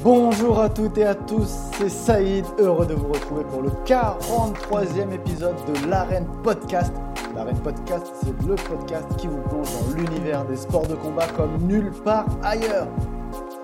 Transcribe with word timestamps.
Bonjour 0.00 0.60
à 0.60 0.68
toutes 0.68 0.96
et 0.98 1.04
à 1.04 1.16
tous, 1.16 1.52
c'est 1.76 1.88
Saïd, 1.88 2.44
heureux 2.60 2.86
de 2.86 2.94
vous 2.94 3.08
retrouver 3.08 3.42
pour 3.42 3.62
le 3.62 3.70
43e 3.84 5.12
épisode 5.12 5.56
de 5.66 5.90
l'Arène 5.90 6.26
Podcast. 6.44 6.92
L'Arène 7.34 7.58
Podcast, 7.58 8.06
c'est 8.22 8.46
le 8.46 8.54
podcast 8.54 9.08
qui 9.16 9.26
vous 9.26 9.40
plonge 9.48 9.66
dans 9.72 9.96
l'univers 9.96 10.44
des 10.44 10.54
sports 10.54 10.86
de 10.86 10.94
combat 10.94 11.26
comme 11.36 11.56
nulle 11.66 11.90
part 12.04 12.26
ailleurs. 12.44 12.86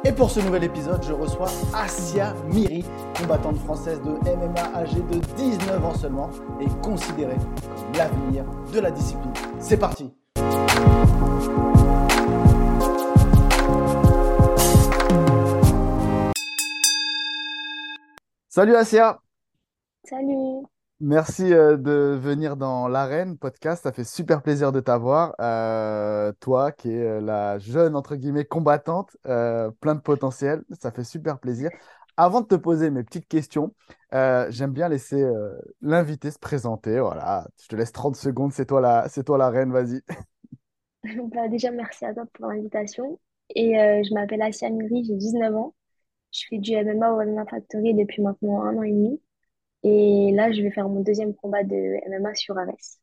Et 0.04 0.10
pour 0.10 0.28
ce 0.28 0.40
nouvel 0.40 0.64
épisode, 0.64 1.04
je 1.06 1.12
reçois 1.12 1.48
Asia 1.72 2.34
Miri, 2.52 2.84
combattante 3.16 3.58
française 3.58 4.00
de 4.02 4.10
MMA 4.10 4.76
âgée 4.76 5.02
de 5.12 5.18
19 5.36 5.84
ans 5.84 5.94
seulement 5.94 6.30
et 6.60 6.66
considérée 6.82 7.36
comme 7.36 7.96
l'avenir 7.96 8.44
de 8.72 8.80
la 8.80 8.90
discipline. 8.90 9.32
C'est 9.60 9.76
parti 9.76 10.12
Salut 18.54 18.76
Asia 18.76 19.20
Salut. 20.04 20.64
Merci 21.00 21.52
euh, 21.52 21.76
de 21.76 22.16
venir 22.16 22.56
dans 22.56 22.86
l'Arène 22.86 23.36
podcast. 23.36 23.82
Ça 23.82 23.90
fait 23.90 24.04
super 24.04 24.42
plaisir 24.42 24.70
de 24.70 24.78
t'avoir. 24.78 25.34
Euh, 25.40 26.32
toi 26.38 26.70
qui 26.70 26.92
es 26.92 27.02
euh, 27.02 27.20
la 27.20 27.58
jeune, 27.58 27.96
entre 27.96 28.14
guillemets, 28.14 28.44
combattante, 28.44 29.16
plein 29.24 29.96
de 29.96 30.00
potentiel. 30.00 30.62
Ça 30.80 30.92
fait 30.92 31.02
super 31.02 31.40
plaisir. 31.40 31.68
Avant 32.16 32.42
de 32.42 32.46
te 32.46 32.54
poser 32.54 32.90
mes 32.90 33.02
petites 33.02 33.26
questions, 33.26 33.74
j'aime 34.12 34.70
bien 34.70 34.88
laisser 34.88 35.28
l'invité 35.80 36.30
se 36.30 36.38
présenter. 36.38 37.00
Voilà, 37.00 37.48
je 37.60 37.66
te 37.66 37.74
laisse 37.74 37.90
30 37.90 38.14
secondes. 38.14 38.52
C'est 38.52 38.66
toi 38.66 38.80
la, 38.80 39.08
c'est 39.08 39.24
toi 39.24 39.36
la 39.36 39.50
reine, 39.50 39.72
vas-y. 39.72 40.00
Bah, 41.34 41.48
déjà, 41.48 41.72
merci 41.72 42.04
à 42.04 42.14
toi 42.14 42.22
pour 42.32 42.46
l'invitation. 42.46 43.18
Et 43.56 43.72
je 43.74 44.14
m'appelle 44.14 44.42
Asia 44.42 44.70
Miri, 44.70 45.02
j'ai 45.02 45.16
19 45.16 45.56
ans. 45.56 45.74
Je 46.34 46.46
fais 46.50 46.58
du 46.58 46.72
MMA 46.72 47.12
au 47.12 47.20
MMA 47.20 47.46
Factory 47.46 47.94
depuis 47.94 48.20
maintenant 48.20 48.62
un 48.62 48.76
an 48.76 48.82
et 48.82 48.90
demi. 48.90 49.20
Et 49.84 50.32
là, 50.32 50.50
je 50.50 50.62
vais 50.62 50.72
faire 50.72 50.88
mon 50.88 51.00
deuxième 51.00 51.32
combat 51.32 51.62
de 51.62 51.76
MMA 52.08 52.34
sur 52.34 52.58
Ares. 52.58 52.98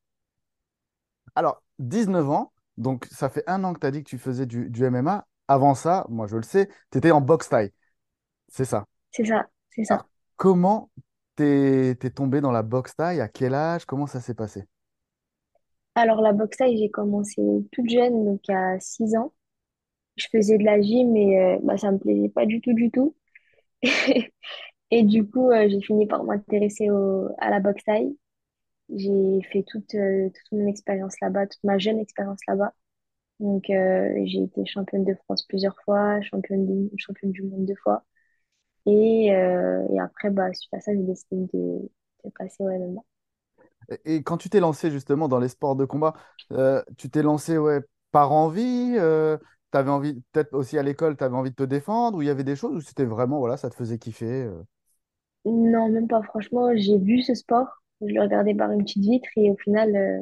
Alors, 1.35 1.63
19 1.79 2.29
ans, 2.29 2.51
donc 2.75 3.05
ça 3.05 3.29
fait 3.29 3.43
un 3.47 3.63
an 3.63 3.73
que 3.73 3.79
tu 3.79 3.87
as 3.87 3.91
dit 3.91 4.03
que 4.03 4.09
tu 4.09 4.17
faisais 4.17 4.45
du, 4.45 4.83
MMA. 4.83 5.25
Avant 5.47 5.75
ça, 5.75 6.05
moi 6.09 6.27
je 6.27 6.35
le 6.35 6.43
sais, 6.43 6.67
tu 6.91 6.97
étais 6.97 7.11
en 7.11 7.21
boxe 7.21 7.47
taille. 7.47 7.71
C'est 8.49 8.65
ça. 8.65 8.85
C'est 9.11 9.25
ça, 9.25 9.47
c'est 9.69 9.85
ça. 9.85 10.05
comment 10.35 10.89
t'es 11.35 11.91
es 11.91 12.09
tombé 12.09 12.41
dans 12.41 12.51
la 12.51 12.63
boxe 12.63 12.95
taille? 12.97 13.21
À 13.21 13.29
quel 13.29 13.53
âge? 13.53 13.85
Comment 13.85 14.07
ça 14.07 14.19
s'est 14.19 14.33
passé? 14.33 14.65
Alors, 15.95 16.21
la 16.21 16.33
boxe 16.33 16.57
taille, 16.57 16.77
j'ai 16.77 16.89
commencé 16.89 17.41
toute 17.71 17.89
jeune, 17.89 18.25
donc 18.25 18.41
à 18.49 18.77
6 18.81 19.15
ans. 19.15 19.33
Je 20.17 20.27
faisais 20.29 20.57
de 20.57 20.63
la 20.63 20.81
gym 20.81 21.15
et 21.15 21.39
euh, 21.39 21.59
bah, 21.63 21.77
ça 21.77 21.91
me 21.91 21.97
plaisait 21.97 22.29
pas 22.29 22.45
du 22.45 22.59
tout, 22.59 22.73
du 22.73 22.91
tout. 22.91 23.15
Et 24.91 25.03
du 25.03 25.25
coup, 25.25 25.51
euh, 25.51 25.67
j'ai 25.69 25.81
fini 25.81 26.05
par 26.05 26.23
m'intéresser 26.23 26.89
à 27.37 27.49
la 27.49 27.59
boxe 27.59 27.83
thaï. 27.85 28.15
J'ai 28.93 29.41
fait 29.51 29.63
toute, 29.65 29.95
euh, 29.95 30.29
toute 30.29 30.59
mon 30.59 30.67
expérience 30.67 31.15
là-bas, 31.21 31.47
toute 31.47 31.63
ma 31.63 31.77
jeune 31.77 31.99
expérience 31.99 32.39
là-bas. 32.47 32.73
Donc, 33.39 33.69
euh, 33.69 34.13
j'ai 34.25 34.43
été 34.43 34.65
championne 34.65 35.05
de 35.05 35.15
France 35.23 35.45
plusieurs 35.47 35.79
fois, 35.85 36.21
championne 36.21 36.65
du, 36.65 37.43
monde 37.43 37.65
deux 37.65 37.75
fois. 37.81 38.03
Et, 38.85 39.31
après, 39.99 40.29
bah, 40.29 40.53
suite 40.53 40.73
à 40.73 40.81
ça, 40.81 40.91
j'ai 40.93 41.03
décidé 41.03 41.47
de, 41.53 41.89
de 42.25 42.29
passer 42.37 42.63
au 42.63 42.69
MMA. 42.69 43.01
Et 44.05 44.23
quand 44.23 44.37
tu 44.37 44.49
t'es 44.49 44.59
lancé 44.59 44.91
justement 44.91 45.27
dans 45.27 45.39
les 45.39 45.47
sports 45.47 45.75
de 45.75 45.85
combat, 45.85 46.13
tu 46.97 47.09
t'es 47.09 47.23
lancé 47.23 47.57
ouais, 47.57 47.79
par 48.11 48.33
envie 48.33 48.97
tu 49.71 49.77
avais 49.77 49.89
envie, 49.91 50.21
peut-être 50.31 50.53
aussi 50.53 50.77
à 50.77 50.83
l'école, 50.83 51.17
tu 51.17 51.23
avais 51.23 51.35
envie 51.35 51.51
de 51.51 51.55
te 51.55 51.63
défendre, 51.63 52.17
ou 52.17 52.21
il 52.21 52.27
y 52.27 52.29
avait 52.31 52.43
des 52.43 52.55
choses 52.55 52.75
où 52.75 52.81
c'était 52.81 53.05
vraiment, 53.05 53.39
voilà, 53.39 53.57
ça 53.57 53.69
te 53.69 53.75
faisait 53.75 53.97
kiffer 53.99 54.49
Non, 55.45 55.89
même 55.89 56.07
pas. 56.07 56.21
Franchement, 56.23 56.69
j'ai 56.75 56.97
vu 56.97 57.21
ce 57.21 57.33
sport, 57.35 57.67
je 58.01 58.07
le 58.13 58.21
regardais 58.21 58.53
par 58.55 58.71
une 58.71 58.83
petite 58.83 59.03
vitre 59.03 59.29
et 59.35 59.51
au 59.51 59.57
final, 59.57 59.95
euh, 59.95 60.21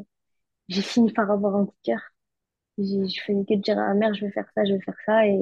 j'ai 0.69 0.81
fini 0.83 1.13
par 1.13 1.31
avoir 1.31 1.55
un 1.57 1.65
coup 1.65 1.73
de 1.85 1.91
cœur. 1.93 2.01
J'ai- 2.79 3.07
Je 3.07 3.21
faisais 3.23 3.45
que 3.45 3.55
de 3.55 3.61
dire 3.61 3.79
à 3.79 3.87
ma 3.89 3.95
mère, 3.95 4.15
je 4.15 4.25
vais 4.25 4.31
faire 4.33 4.49
ça, 4.55 4.65
je 4.65 4.73
vais 4.73 4.81
faire 4.81 4.95
ça. 5.05 5.27
Et, 5.27 5.39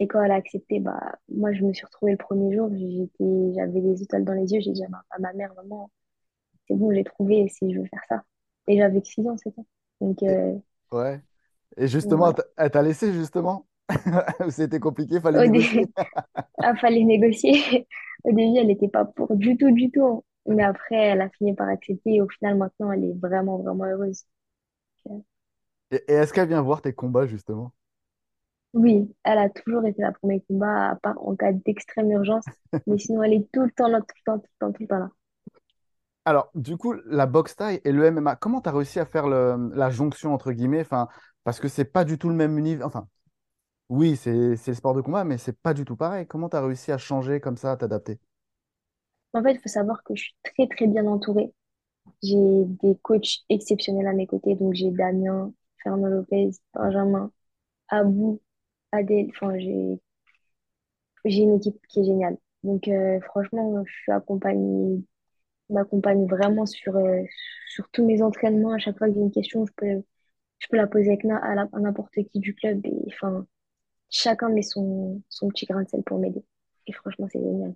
et 0.00 0.08
quand 0.08 0.22
elle 0.22 0.30
a 0.32 0.36
accepté, 0.36 0.80
bah, 0.80 1.16
moi, 1.28 1.52
je 1.52 1.62
me 1.62 1.72
suis 1.72 1.84
retrouvée 1.86 2.12
le 2.12 2.18
premier 2.18 2.54
jour, 2.56 2.70
j'étais, 2.74 3.52
j'avais 3.54 3.80
des 3.80 4.02
étoiles 4.02 4.24
dans 4.24 4.32
les 4.34 4.52
yeux, 4.52 4.60
j'ai 4.60 4.72
dit 4.72 4.84
à 4.84 4.88
ma, 4.88 5.04
à 5.10 5.18
ma 5.18 5.32
mère, 5.34 5.52
maman, 5.54 5.90
c'est 6.68 6.76
bon, 6.76 6.92
j'ai 6.94 7.04
trouvé, 7.04 7.48
si 7.48 7.72
je 7.74 7.80
veux 7.80 7.86
faire 7.86 8.04
ça. 8.08 8.24
Et 8.68 8.78
j'avais 8.78 9.02
que 9.02 9.08
6 9.08 9.26
ans, 9.28 9.36
c'est 9.38 9.54
ça. 9.54 9.62
Donc, 10.00 10.22
Et- 10.26 10.40
euh, 10.40 10.54
Ouais. 10.92 11.22
Et 11.76 11.88
justement, 11.88 12.32
t- 12.32 12.42
elle 12.56 12.70
t'a 12.70 12.82
laissé 12.82 13.12
justement? 13.12 13.66
C'était 14.50 14.80
compliqué, 14.80 15.20
fallait 15.20 15.40
Au 15.40 15.44
négocier. 15.44 15.80
dé- 15.80 15.90
ah, 16.62 16.76
fallait 16.76 17.04
négocier. 17.04 17.88
Au 18.24 18.30
début, 18.32 18.58
elle 18.58 18.68
n'était 18.68 18.88
pas 18.88 19.04
pour 19.06 19.36
du 19.36 19.56
tout, 19.58 19.70
du 19.72 19.90
tout. 19.90 20.04
hein. 20.06 20.22
Mais 20.46 20.64
après, 20.64 20.96
elle 20.96 21.20
a 21.22 21.30
fini 21.30 21.54
par 21.54 21.68
accepter 21.68 22.16
et 22.16 22.22
au 22.22 22.28
final, 22.28 22.56
maintenant, 22.58 22.92
elle 22.92 23.04
est 23.04 23.14
vraiment, 23.20 23.58
vraiment 23.58 23.84
heureuse. 23.86 24.24
Et, 25.92 26.02
et 26.08 26.12
est-ce 26.14 26.32
qu'elle 26.32 26.48
vient 26.48 26.62
voir 26.62 26.82
tes 26.82 26.92
combats 26.92 27.28
justement? 27.28 27.72
Oui, 28.74 29.14
elle 29.24 29.38
a 29.38 29.48
toujours 29.48 29.86
été 29.86 30.02
là 30.02 30.10
pour 30.12 30.28
mes 30.28 30.40
combats, 30.42 30.90
à 30.90 30.96
part 30.96 31.16
en 31.26 31.36
cas 31.36 31.52
d'extrême 31.52 32.10
urgence. 32.10 32.44
Mais 32.86 32.98
sinon, 32.98 33.22
elle 33.22 33.34
est 33.34 33.48
tout 33.52 33.62
le 33.62 33.70
temps 33.70 33.88
là, 33.88 34.00
tout 34.00 34.06
le 34.16 34.22
temps, 34.32 34.38
tout 34.38 34.46
le 34.60 34.66
temps, 34.66 34.72
tout 34.72 34.82
le 34.82 34.88
temps 34.88 34.98
là. 34.98 35.10
Alors, 36.24 36.50
du 36.54 36.76
coup, 36.76 36.94
la 37.06 37.26
boxe 37.26 37.56
thaï 37.56 37.80
et 37.84 37.92
le 37.92 38.04
MMA, 38.04 38.36
comment 38.36 38.60
tu 38.60 38.68
as 38.68 38.72
réussi 38.72 39.00
à 39.00 39.06
faire 39.06 39.26
le- 39.28 39.70
la 39.74 39.90
jonction 39.90 40.34
entre 40.34 40.52
guillemets? 40.52 40.82
Enfin, 40.82 41.08
parce 41.44 41.60
que 41.60 41.68
c'est 41.68 41.84
pas 41.84 42.04
du 42.04 42.18
tout 42.18 42.28
le 42.28 42.34
même 42.34 42.58
univers. 42.58 42.86
Enfin, 42.86 43.08
oui, 43.90 44.16
c'est 44.16 44.32
le 44.32 44.74
sport 44.74 44.94
de 44.94 45.00
combat, 45.02 45.24
mais 45.24 45.38
c'est 45.38 45.58
pas 45.60 45.74
du 45.74 45.84
tout 45.86 45.96
pareil. 45.96 46.26
Comment 46.26 46.48
tu 46.50 46.56
as 46.56 46.62
réussi 46.64 46.92
à 46.92 46.98
changer 46.98 47.40
comme 47.40 47.56
ça, 47.58 47.72
à 47.72 47.76
t'adapter? 47.78 48.20
En 49.32 49.42
fait, 49.42 49.52
il 49.54 49.60
faut 49.60 49.68
savoir 49.68 50.02
que 50.04 50.14
je 50.14 50.22
suis 50.24 50.36
très, 50.44 50.66
très 50.68 50.86
bien 50.86 51.06
entourée. 51.06 51.52
J'ai 52.22 52.36
des 52.82 52.96
coachs 53.02 53.40
exceptionnels 53.50 54.06
à 54.08 54.12
mes 54.14 54.26
côtés. 54.28 54.56
Donc, 54.56 54.74
j'ai 54.74 54.90
Damien, 54.92 55.52
Fernand 55.84 56.08
Lopez, 56.08 56.50
Benjamin, 56.74 57.32
Abou, 57.88 58.40
Adèle. 58.92 59.28
Enfin, 59.30 59.58
j'ai 59.58 60.00
j'ai 61.24 61.42
une 61.42 61.54
équipe 61.56 61.76
qui 61.88 62.00
est 62.00 62.04
géniale. 62.04 62.36
Donc, 62.62 62.88
euh, 62.88 63.20
franchement, 63.22 63.82
je 63.84 63.92
suis 63.92 64.12
accompagnée, 64.12 65.02
m'accompagne 65.70 66.26
vraiment 66.26 66.66
sur, 66.66 66.96
euh, 66.96 67.22
sur 67.68 67.88
tous 67.90 68.06
mes 68.06 68.22
entraînements. 68.22 68.72
À 68.74 68.78
chaque 68.78 68.98
fois 68.98 69.08
que 69.08 69.14
j'ai 69.14 69.20
une 69.20 69.32
question, 69.32 69.66
je 69.66 69.72
peux, 69.76 70.04
je 70.60 70.68
peux 70.70 70.78
la 70.78 70.88
poser 70.88 71.08
avec 71.10 71.24
na- 71.24 71.38
à 71.38 71.80
n'importe 71.80 72.14
qui 72.32 72.40
du 72.40 72.54
club. 72.56 72.86
Et 72.86 72.94
enfin, 73.08 73.46
chacun 74.10 74.50
met 74.50 74.62
son, 74.62 75.22
son 75.30 75.48
petit 75.48 75.66
grain 75.66 75.82
de 75.84 75.88
sel 75.90 76.02
pour 76.04 76.18
m'aider. 76.20 76.44
Et 76.88 76.92
franchement, 76.94 77.28
c'est 77.32 77.40
génial. 77.40 77.74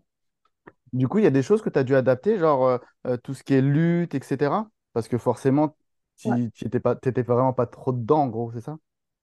Du 0.93 1.09
coup, 1.09 1.19
il 1.19 1.25
y 1.25 1.27
a 1.27 1.31
des 1.31 1.43
choses 1.43 1.61
que 1.63 1.69
tu 1.71 1.79
as 1.79 1.85
dû 1.85 1.95
adapter, 1.97 2.39
genre 2.39 2.65
euh, 2.67 2.79
euh, 3.07 3.17
tout 3.17 3.35
ce 3.35 3.43
qui 3.43 3.55
est 3.55 3.61
lutte, 3.63 4.15
etc. 4.15 4.71
Parce 4.93 5.09
que 5.09 5.19
forcément, 5.19 5.77
tu 6.17 6.29
Ouais. 6.29 6.39
n'étais 6.63 6.81
pas, 6.81 6.95
t'étais 6.97 7.23
vraiment 7.23 7.53
pas 7.53 7.67
trop 7.67 7.93
dedans, 7.93 8.21
en 8.23 8.29
gros, 8.29 8.53
c'est 8.53 8.61
ça? 8.61 8.79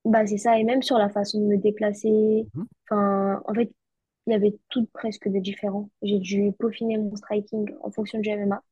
Bah, 0.05 0.25
c'est 0.25 0.37
ça. 0.37 0.57
Et 0.59 0.63
même 0.63 0.81
sur 0.81 0.97
la 0.97 1.09
façon 1.09 1.39
de 1.41 1.45
me 1.45 1.57
déplacer. 1.57 2.47
Mhm. 2.53 2.67
Enfin, 2.89 3.41
en 3.45 3.53
fait, 3.53 3.71
il 4.27 4.33
y 4.33 4.35
avait 4.35 4.57
tout 4.69 4.87
presque 4.93 5.29
de 5.29 5.39
différent. 5.39 5.89
J'ai 6.03 6.19
dû 6.19 6.51
peaufiner 6.59 6.97
mon 6.97 7.15
striking 7.15 7.69
en 7.83 7.91
fonction 7.91 8.19
du 8.19 8.29
MMA. 8.29 8.63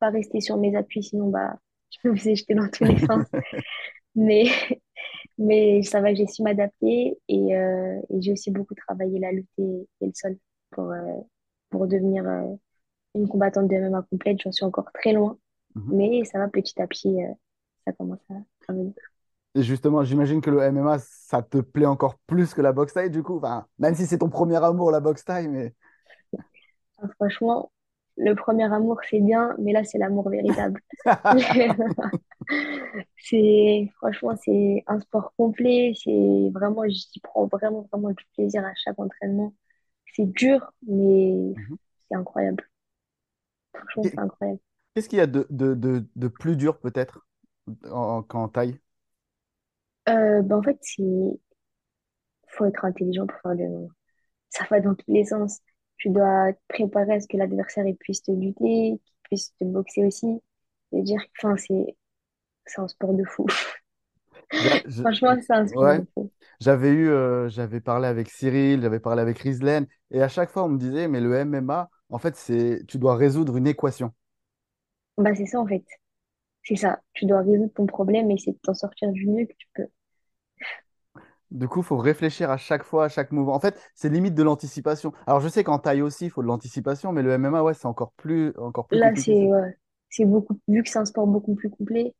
Pas 0.00 0.10
rester 0.10 0.40
sur 0.40 0.56
mes 0.58 0.76
appuis, 0.76 1.02
sinon, 1.04 1.28
bah, 1.30 1.58
je 2.04 2.08
me 2.08 2.16
faisais 2.16 2.36
jeter 2.36 2.54
dans 2.54 2.68
tous 2.70 2.84
les 2.84 2.98
sens. 3.00 3.26
Mais, 4.20 4.44
mais 5.38 5.82
ça 5.84 6.02
va, 6.02 6.14
j'ai 6.14 6.26
su 6.28 6.42
m'adapter 6.44 7.18
et, 7.28 7.56
euh, 7.56 8.00
et 8.10 8.22
j'ai 8.22 8.32
aussi 8.32 8.52
beaucoup 8.52 8.74
travaillé 8.76 9.18
la 9.20 9.32
lutte 9.32 9.48
et, 9.58 9.88
et 10.02 10.06
le 10.06 10.12
sol 10.14 10.38
pour, 10.72 10.92
euh, 10.92 11.20
pour 11.70 11.88
devenir 11.88 12.26
euh, 12.28 12.44
une 13.16 13.28
combattante 13.28 13.68
de 13.68 13.76
MMA 13.76 14.02
complète. 14.10 14.40
J'en 14.42 14.52
suis 14.52 14.64
encore 14.66 14.92
très 14.94 15.12
loin, 15.14 15.38
Mhm. 15.74 15.92
mais 15.92 16.24
ça 16.26 16.38
va 16.40 16.48
petit 16.48 16.80
à 16.82 16.86
petit, 16.88 17.16
ça 17.86 17.92
commence 17.94 18.20
à, 18.30 18.34
à 18.68 18.74
venir. 18.74 18.94
Et 19.56 19.62
justement, 19.62 20.04
j'imagine 20.04 20.40
que 20.40 20.50
le 20.50 20.60
MMA, 20.60 20.98
ça 21.00 21.42
te 21.42 21.58
plaît 21.58 21.86
encore 21.86 22.18
plus 22.26 22.54
que 22.54 22.60
la 22.62 22.72
boxe 22.72 22.92
thaï, 22.94 23.10
du 23.10 23.22
coup. 23.22 23.38
Enfin, 23.38 23.66
même 23.78 23.94
si 23.96 24.06
c'est 24.06 24.18
ton 24.18 24.28
premier 24.30 24.62
amour, 24.64 24.90
la 24.92 25.00
boxe 25.00 25.24
thaï, 25.24 25.48
mais... 25.48 25.74
Enfin, 26.98 27.12
franchement, 27.16 27.72
le 28.20 28.34
premier 28.36 28.64
amour, 28.72 29.00
c'est 29.10 29.20
bien, 29.20 29.54
mais 29.58 29.72
là, 29.72 29.84
c'est 29.84 29.98
l'amour 29.98 30.28
véritable. 30.30 30.80
C'est, 33.16 33.90
franchement, 33.96 34.34
c'est 34.42 34.82
un 34.86 34.98
sport 35.00 35.32
complet. 35.36 35.92
C'est 36.02 36.50
vraiment, 36.52 36.82
j'y 36.88 37.20
prends 37.22 37.46
vraiment, 37.46 37.82
vraiment 37.92 38.10
du 38.10 38.24
plaisir 38.34 38.64
à 38.64 38.72
chaque 38.74 38.98
entraînement. 38.98 39.54
C'est 40.14 40.26
dur, 40.26 40.72
mais 40.86 41.54
Mhm. 41.56 41.76
c'est 42.10 42.16
incroyable. 42.16 42.64
Franchement, 43.74 44.04
c'est 44.04 44.20
incroyable. 44.20 44.60
Qu'est-ce 44.94 45.08
qu'il 45.08 45.18
y 45.18 45.22
a 45.22 45.26
de, 45.26 45.46
de, 45.50 45.74
de, 45.74 46.06
de 46.16 46.28
plus 46.28 46.56
dur, 46.56 46.78
peut-être, 46.78 47.26
en, 47.90 48.22
qu'en 48.22 48.48
thaï? 48.48 48.80
Euh, 50.08 50.42
ben, 50.42 50.56
en 50.58 50.62
fait, 50.62 50.78
c'est, 50.82 51.40
faut 52.48 52.66
être 52.66 52.84
intelligent 52.84 53.26
pour 53.26 53.40
faire 53.40 53.54
le. 53.54 53.88
Ça 54.50 54.64
va 54.70 54.80
dans 54.80 54.94
tous 54.94 55.12
les 55.12 55.24
sens. 55.26 55.60
Tu 56.00 56.10
dois 56.10 56.52
te 56.52 56.58
préparer 56.68 57.14
à 57.14 57.20
ce 57.20 57.28
que 57.28 57.36
l'adversaire 57.38 57.84
puisse 58.00 58.22
te 58.22 58.32
lutter, 58.32 58.98
qu'il 58.98 59.00
puisse 59.24 59.54
te 59.60 59.64
boxer 59.64 60.06
aussi. 60.06 60.42
Enfin, 60.92 61.56
c'est, 61.56 61.96
un 62.78 62.88
sport 62.88 63.14
de 63.14 63.24
fou. 63.24 63.46
Je- 64.52 65.02
Franchement, 65.02 65.36
c'est 65.40 65.52
inspirant. 65.52 66.04
ouais. 66.16 66.26
J'avais 66.60 66.90
eu, 66.90 67.08
euh, 67.10 67.48
j'avais 67.48 67.80
parlé 67.80 68.08
avec 68.08 68.30
Cyril, 68.30 68.82
j'avais 68.82 69.00
parlé 69.00 69.22
avec 69.22 69.38
Rizlen, 69.38 69.86
et 70.10 70.22
à 70.22 70.28
chaque 70.28 70.50
fois 70.50 70.64
on 70.64 70.68
me 70.68 70.78
disait, 70.78 71.08
mais 71.08 71.20
le 71.20 71.34
MMA, 71.34 71.90
en 72.10 72.18
fait, 72.18 72.36
c'est, 72.36 72.84
tu 72.88 72.98
dois 72.98 73.16
résoudre 73.16 73.56
une 73.56 73.66
équation. 73.66 74.12
Bah, 75.18 75.34
c'est 75.36 75.46
ça, 75.46 75.60
en 75.60 75.66
fait. 75.66 75.84
C'est 76.64 76.76
ça. 76.76 77.00
Tu 77.14 77.26
dois 77.26 77.42
résoudre 77.42 77.72
ton 77.74 77.86
problème 77.86 78.30
et 78.30 78.34
essayer 78.34 78.52
de 78.52 78.58
t'en 78.62 78.74
sortir 78.74 79.12
du 79.12 79.26
mieux 79.28 79.46
que 79.46 79.54
tu 79.58 79.68
peux. 79.74 79.88
Du 81.50 81.68
coup, 81.68 81.80
il 81.80 81.84
faut 81.84 81.96
réfléchir 81.96 82.50
à 82.50 82.56
chaque 82.56 82.84
fois, 82.84 83.06
à 83.06 83.08
chaque 83.08 83.32
mouvement. 83.32 83.54
En 83.54 83.60
fait, 83.60 83.78
c'est 83.94 84.08
limite 84.08 84.34
de 84.34 84.42
l'anticipation. 84.42 85.12
Alors, 85.26 85.40
je 85.40 85.48
sais 85.48 85.64
qu'en 85.64 85.78
taille 85.80 86.02
aussi, 86.02 86.26
il 86.26 86.30
faut 86.30 86.42
de 86.42 86.46
l'anticipation, 86.46 87.12
mais 87.12 87.22
le 87.22 87.32
MMA, 87.32 87.62
ouais, 87.64 87.74
c'est 87.74 87.86
encore 87.86 88.12
plus, 88.12 88.52
encore 88.58 88.86
plus 88.86 88.98
Là, 88.98 89.12
compliqué. 89.12 89.36
c'est 89.36 89.46
ouais, 89.46 89.76
c'est 90.10 90.24
beaucoup, 90.24 90.58
vu 90.68 90.82
que 90.82 90.88
c'est 90.90 90.98
un 90.98 91.04
sport 91.04 91.26
beaucoup 91.26 91.54
plus 91.54 91.70
complet, 91.70 92.14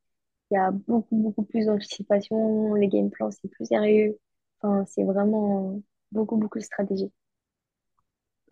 il 0.51 0.55
y 0.55 0.59
a 0.59 0.71
beaucoup, 0.73 1.17
beaucoup 1.17 1.45
plus 1.45 1.67
d'anticipation. 1.67 2.75
Les 2.75 2.89
game 2.89 3.11
plans, 3.11 3.31
c'est 3.33 3.49
plus 3.49 3.67
sérieux. 3.67 4.19
Enfin, 4.63 4.85
c'est 4.89 5.05
vraiment 5.05 5.83
beaucoup, 6.13 6.37
beaucoup 6.39 6.59
de 6.59 6.65
stratégie. 6.65 7.13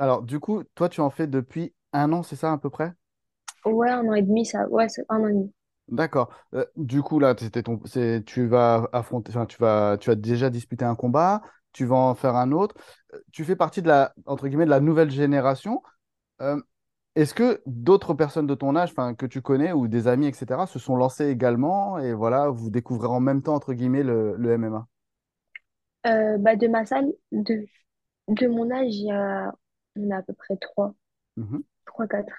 Alors, 0.01 0.23
du 0.25 0.41
coup, 0.41 0.65
toi, 0.75 0.89
tu 0.89 1.01
en 1.01 1.09
fais 1.11 1.27
depuis 1.29 1.73
un 1.93 2.13
an, 2.13 2.23
c'est 2.25 2.35
ça 2.37 2.53
à 2.53 2.59
peu 2.59 2.69
près? 2.71 2.95
Ouais, 3.65 3.89
un 3.89 4.05
an 4.09 4.15
et 4.15 4.23
demi, 4.23 4.45
ça. 4.45 4.69
Ouais, 4.69 4.89
c'est 4.89 5.05
un 5.09 5.21
an 5.23 5.29
et 5.29 5.33
demi. 5.33 5.53
D'accord. 5.89 6.29
Euh, 6.55 6.67
du 6.77 7.03
coup, 7.03 7.19
là, 7.19 7.35
c'était 7.39 7.63
ton, 7.63 7.81
c'est, 7.87 8.23
tu 8.27 8.47
vas 8.47 8.89
affronter, 8.93 9.31
enfin, 9.31 9.47
tu 9.47 9.57
vas, 9.59 9.97
tu 9.99 10.11
as 10.11 10.15
déjà 10.17 10.51
disputé 10.51 10.85
un 10.85 10.95
combat, 10.95 11.41
tu 11.73 11.87
vas 11.87 11.97
en 11.97 12.15
faire 12.15 12.37
un 12.37 12.53
autre. 12.53 12.75
Euh, 13.15 13.19
Tu 13.33 13.45
fais 13.45 13.57
partie 13.57 13.81
de 13.81 13.89
la, 13.89 14.15
entre 14.27 14.49
guillemets, 14.49 14.67
de 14.67 14.71
la 14.71 14.81
nouvelle 14.81 15.11
génération. 15.11 15.83
Euh, 16.43 16.61
est-ce 17.17 17.35
que 17.35 17.63
d'autres 17.67 18.15
personnes 18.15 18.47
de 18.49 18.55
ton 18.57 18.77
âge, 18.77 18.91
enfin, 18.93 19.15
que 19.15 19.27
tu 19.27 19.43
connais 19.43 19.73
ou 19.73 19.89
des 19.89 20.09
amis, 20.09 20.27
etc., 20.29 20.67
se 20.67 20.79
sont 20.81 20.97
lancés 20.97 21.29
également 21.29 21.99
et 22.01 22.15
voilà, 22.15 22.49
vous 22.51 22.71
découvrez 22.71 23.09
en 23.09 23.21
même 23.21 23.43
temps, 23.43 23.55
entre 23.57 23.75
guillemets, 23.75 24.03
le, 24.05 24.37
le 24.37 24.53
MMA? 24.53 24.89
Euh, 26.07 26.39
bah, 26.39 26.57
de 26.57 26.69
ma 26.69 26.85
salle, 26.87 27.13
de, 27.33 27.67
de 28.29 28.47
mon 28.49 28.71
âge, 28.73 28.95
il 28.95 29.07
y 29.07 29.13
a, 29.13 29.53
on 29.97 30.11
a 30.11 30.19
à 30.19 30.23
peu 30.23 30.35
près 30.35 30.57
trois, 30.59 30.95
Mhm, 31.37 31.63
trois, 31.87 32.07
quatre. 32.09 32.33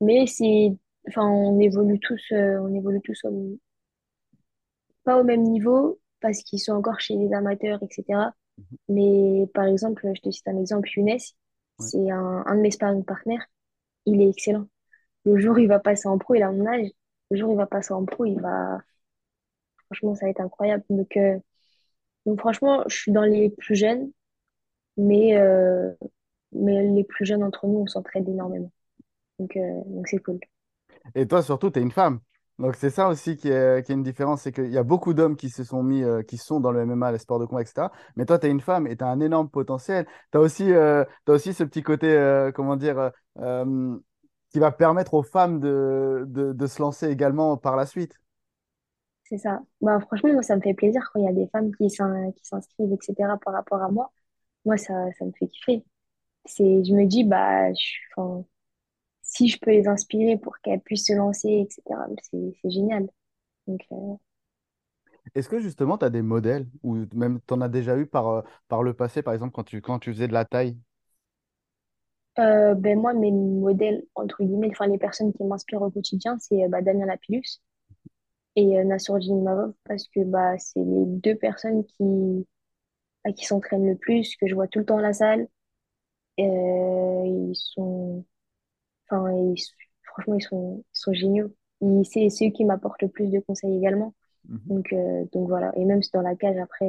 Mais 0.00 0.26
c'est, 0.26 0.76
enfin, 1.08 1.22
on 1.28 1.60
évolue 1.60 2.00
tous, 2.00 2.22
euh, 2.32 2.58
on 2.60 2.74
évolue 2.74 3.00
tous 3.02 3.24
au- 3.24 3.58
pas 5.04 5.18
au 5.20 5.24
même 5.24 5.42
niveau 5.42 6.00
parce 6.20 6.42
qu'ils 6.42 6.60
sont 6.60 6.72
encore 6.72 7.00
chez 7.00 7.16
les 7.16 7.32
amateurs, 7.34 7.82
etc. 7.82 8.32
mhm, 8.58 8.76
Mais 8.88 9.46
par 9.54 9.64
exemple, 9.66 10.08
je 10.14 10.20
te 10.20 10.30
cite 10.30 10.46
un 10.48 10.58
exemple, 10.58 10.88
Younes, 10.96 11.18
ouais. 11.78 11.92
c'est 11.92 12.10
un, 12.10 12.44
un 12.46 12.56
de 12.56 12.60
mes 12.60 12.70
sparring 12.70 13.04
partners, 13.04 13.38
il 14.06 14.22
est 14.22 14.30
excellent. 14.30 14.68
Le 15.26 15.38
jour 15.38 15.56
où 15.56 15.60
il 15.60 15.68
va 15.68 15.80
passer 15.80 16.08
en 16.08 16.18
pro, 16.18 16.34
il 16.36 16.42
a 16.44 16.52
mon 16.52 16.66
âge, 16.66 16.88
le 17.30 17.38
jour 17.38 17.50
où 17.50 17.54
il 17.54 17.58
va 17.58 17.66
passer 17.66 17.92
en 17.94 18.04
pro, 18.06 18.26
il 18.26 18.40
va, 18.40 18.78
franchement, 19.86 20.14
ça 20.14 20.26
va 20.26 20.30
être 20.30 20.40
incroyable. 20.40 20.84
Donc, 20.90 21.16
euh, 21.16 21.38
donc 22.26 22.40
franchement, 22.40 22.84
je 22.88 22.96
suis 22.96 23.12
dans 23.12 23.24
les 23.24 23.50
plus 23.50 23.76
jeunes, 23.76 24.12
mais, 24.96 25.36
euh, 25.38 25.92
mais 26.52 26.82
les 26.88 27.04
plus 27.04 27.26
jeunes 27.26 27.44
entre 27.44 27.66
nous, 27.66 27.80
on 27.80 27.86
s'entraide 27.86 28.28
énormément. 28.28 28.72
Donc, 29.38 29.56
euh, 29.58 29.82
donc 29.86 30.08
c'est 30.08 30.20
cool. 30.20 30.40
Et 31.14 31.26
toi, 31.26 31.42
surtout, 31.42 31.70
tu 31.70 31.78
es 31.78 31.82
une 31.82 31.90
femme. 31.90 32.20
Donc, 32.58 32.76
c'est 32.76 32.90
ça 32.90 33.08
aussi 33.08 33.36
qui 33.36 33.48
est, 33.48 33.84
qui 33.84 33.92
est 33.92 33.94
une 33.94 34.02
différence, 34.02 34.42
c'est 34.42 34.52
qu'il 34.52 34.70
y 34.70 34.78
a 34.78 34.82
beaucoup 34.82 35.14
d'hommes 35.14 35.36
qui 35.36 35.50
se 35.50 35.64
sont 35.64 35.82
mis, 35.82 36.02
euh, 36.02 36.22
qui 36.22 36.36
sont 36.36 36.60
dans 36.60 36.70
le 36.70 36.80
MMA, 36.82 37.12
les 37.12 37.18
sports 37.18 37.38
de 37.40 37.46
combat, 37.46 37.62
etc. 37.62 37.90
Mais 38.16 38.24
toi, 38.26 38.38
tu 38.38 38.46
es 38.46 38.50
une 38.50 38.60
femme 38.60 38.86
et 38.86 38.96
tu 38.96 39.04
as 39.04 39.08
un 39.08 39.20
énorme 39.20 39.48
potentiel. 39.50 40.06
Tu 40.32 40.38
as 40.38 40.40
aussi, 40.40 40.72
euh, 40.72 41.04
aussi 41.28 41.54
ce 41.54 41.64
petit 41.64 41.82
côté, 41.82 42.08
euh, 42.16 42.52
comment 42.52 42.76
dire, 42.76 43.10
euh, 43.38 43.96
qui 44.50 44.58
va 44.58 44.70
permettre 44.72 45.14
aux 45.14 45.22
femmes 45.22 45.60
de, 45.60 46.24
de, 46.28 46.66
se 46.66 46.80
lancer 46.82 47.08
également 47.08 47.56
par 47.56 47.76
la 47.76 47.86
suite. 47.86 48.14
C'est 49.24 49.38
ça. 49.38 49.60
Bah, 49.80 49.98
franchement, 50.00 50.32
moi, 50.32 50.42
ça 50.42 50.56
me 50.56 50.60
fait 50.60 50.74
plaisir 50.74 51.08
quand 51.12 51.20
il 51.20 51.24
y 51.24 51.28
a 51.28 51.32
des 51.32 51.48
femmes 51.48 51.74
qui 51.76 51.88
s'in- 51.90 52.32
qui 52.32 52.44
s'inscrivent, 52.44 52.92
etc., 52.92 53.38
par 53.38 53.54
rapport 53.54 53.82
à 53.82 53.88
moi. 53.90 54.12
Moi, 54.64 54.76
ça, 54.78 54.94
ça 55.18 55.24
me 55.24 55.32
fait 55.38 55.48
kiffer. 55.48 55.84
Je 56.48 56.94
me 56.94 57.06
dis, 57.06 57.24
bah, 57.24 57.70
je, 57.72 57.76
suis- 57.78 58.00
si 59.34 59.48
je 59.48 59.58
peux 59.60 59.70
les 59.72 59.88
inspirer 59.88 60.38
pour 60.38 60.58
qu'elles 60.60 60.80
puissent 60.80 61.06
se 61.08 61.12
lancer, 61.14 61.48
etc., 61.68 62.06
c'est, 62.22 62.38
c'est 62.62 62.70
génial. 62.70 63.08
Donc, 63.68 63.82
euh, 63.92 64.16
Est-ce 65.34 65.48
que 65.48 65.60
justement, 65.60 65.98
tu 65.98 66.04
as 66.06 66.10
des 66.10 66.22
modèles 66.22 66.66
ou 66.82 67.04
même 67.14 67.40
tu 67.46 67.54
en 67.54 67.60
as 67.60 67.68
déjà 67.68 67.96
eu 67.98 68.06
par, 68.06 68.28
euh, 68.28 68.42
par 68.68 68.82
le 68.82 68.94
passé, 68.94 69.22
par 69.22 69.34
exemple, 69.34 69.52
quand 69.52 69.64
tu, 69.64 69.80
quand 69.82 69.98
tu 69.98 70.12
faisais 70.12 70.28
de 70.28 70.32
la 70.32 70.44
taille? 70.44 70.78
euh, 72.38 72.74
ben, 72.74 72.98
moi, 72.98 73.12
mes 73.14 73.30
modèles, 73.30 74.04
entre 74.14 74.42
guillemets, 74.44 74.68
enfin, 74.70 74.86
les 74.86 74.98
personnes 74.98 75.32
qui 75.32 75.44
m'inspirent 75.44 75.82
au 75.82 75.90
quotidien, 75.90 76.38
c'est 76.40 76.66
bah, 76.68 76.80
Damien 76.82 77.06
Lapillus 77.06 77.60
et 78.56 78.78
euh, 78.78 78.84
Nassourdine 78.84 79.38
Imavov, 79.40 79.74
parce 79.84 80.08
que 80.08 80.20
bah, 80.24 80.58
c'est 80.58 80.80
les 80.80 81.06
deux 81.06 81.36
personnes 81.36 81.84
qui, 81.86 82.46
à 83.24 83.32
qui 83.32 83.46
s'entraînent 83.46 83.88
le 83.88 83.96
plus, 83.96 84.36
que 84.36 84.46
je 84.48 84.54
vois 84.54 84.68
tout 84.68 84.80
le 84.80 84.86
temps 84.86 84.98
à 84.98 85.02
la 85.02 85.12
salle. 85.12 85.48
Euh, 86.40 87.24
ils 87.26 87.56
sont, 87.56 88.24
enfin, 89.10 89.32
ils- 89.32 89.56
franchement, 90.04 90.34
ils 90.36 90.42
sont, 90.42 90.78
ils 90.94 90.98
sont 90.98 91.12
géniaux. 91.12 91.54
C'est 92.04 92.28
eux 92.46 92.50
qui 92.52 92.64
m'apportent 92.64 93.02
le 93.02 93.08
plus 93.08 93.28
de 93.30 93.40
conseils 93.40 93.76
également. 93.76 94.14
Mhm. 94.44 94.70
Donc, 94.70 94.92
euh, 94.92 95.24
donc 95.32 95.48
voilà. 95.48 95.72
Et 95.76 95.84
même 95.84 96.02
si 96.02 96.10
dans 96.12 96.22
la 96.22 96.36
cage, 96.36 96.58
après, 96.58 96.86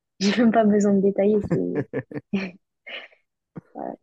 j'ai 0.20 0.36
même 0.38 0.52
pas 0.52 0.64
besoin 0.64 0.94
de 0.94 1.00
détailler. 1.02 1.42
C'est, 1.42 1.84
voilà. 3.74 3.96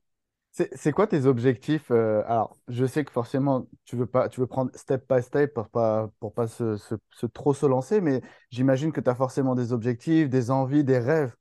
Quoi 0.94 1.08
tes 1.08 1.26
objectifs? 1.26 1.90
euh, 1.92 2.22
alors, 2.28 2.58
je 2.68 2.86
sais 2.86 3.06
que 3.06 3.12
forcément, 3.12 3.68
tu 3.86 3.96
veux 3.96 4.06
pas, 4.06 4.28
tu 4.30 4.40
veux 4.42 4.48
prendre 4.48 4.72
step 4.76 5.06
by 5.12 5.22
step 5.24 5.54
pour 5.54 5.70
pas, 5.70 6.12
pour 6.20 6.34
pas 6.34 6.48
se, 6.48 6.76
se- 6.78 6.96
se 7.12 7.26
trop 7.26 7.54
se 7.54 7.66
lancer, 7.66 8.02
mais 8.02 8.22
j'imagine 8.52 8.92
que 8.92 9.00
tu 9.02 9.10
as 9.10 9.16
forcément 9.16 9.56
des 9.56 9.72
objectifs, 9.74 10.30
des 10.30 10.52
envies, 10.52 10.84
des 10.84 11.00
rêves. 11.00 11.36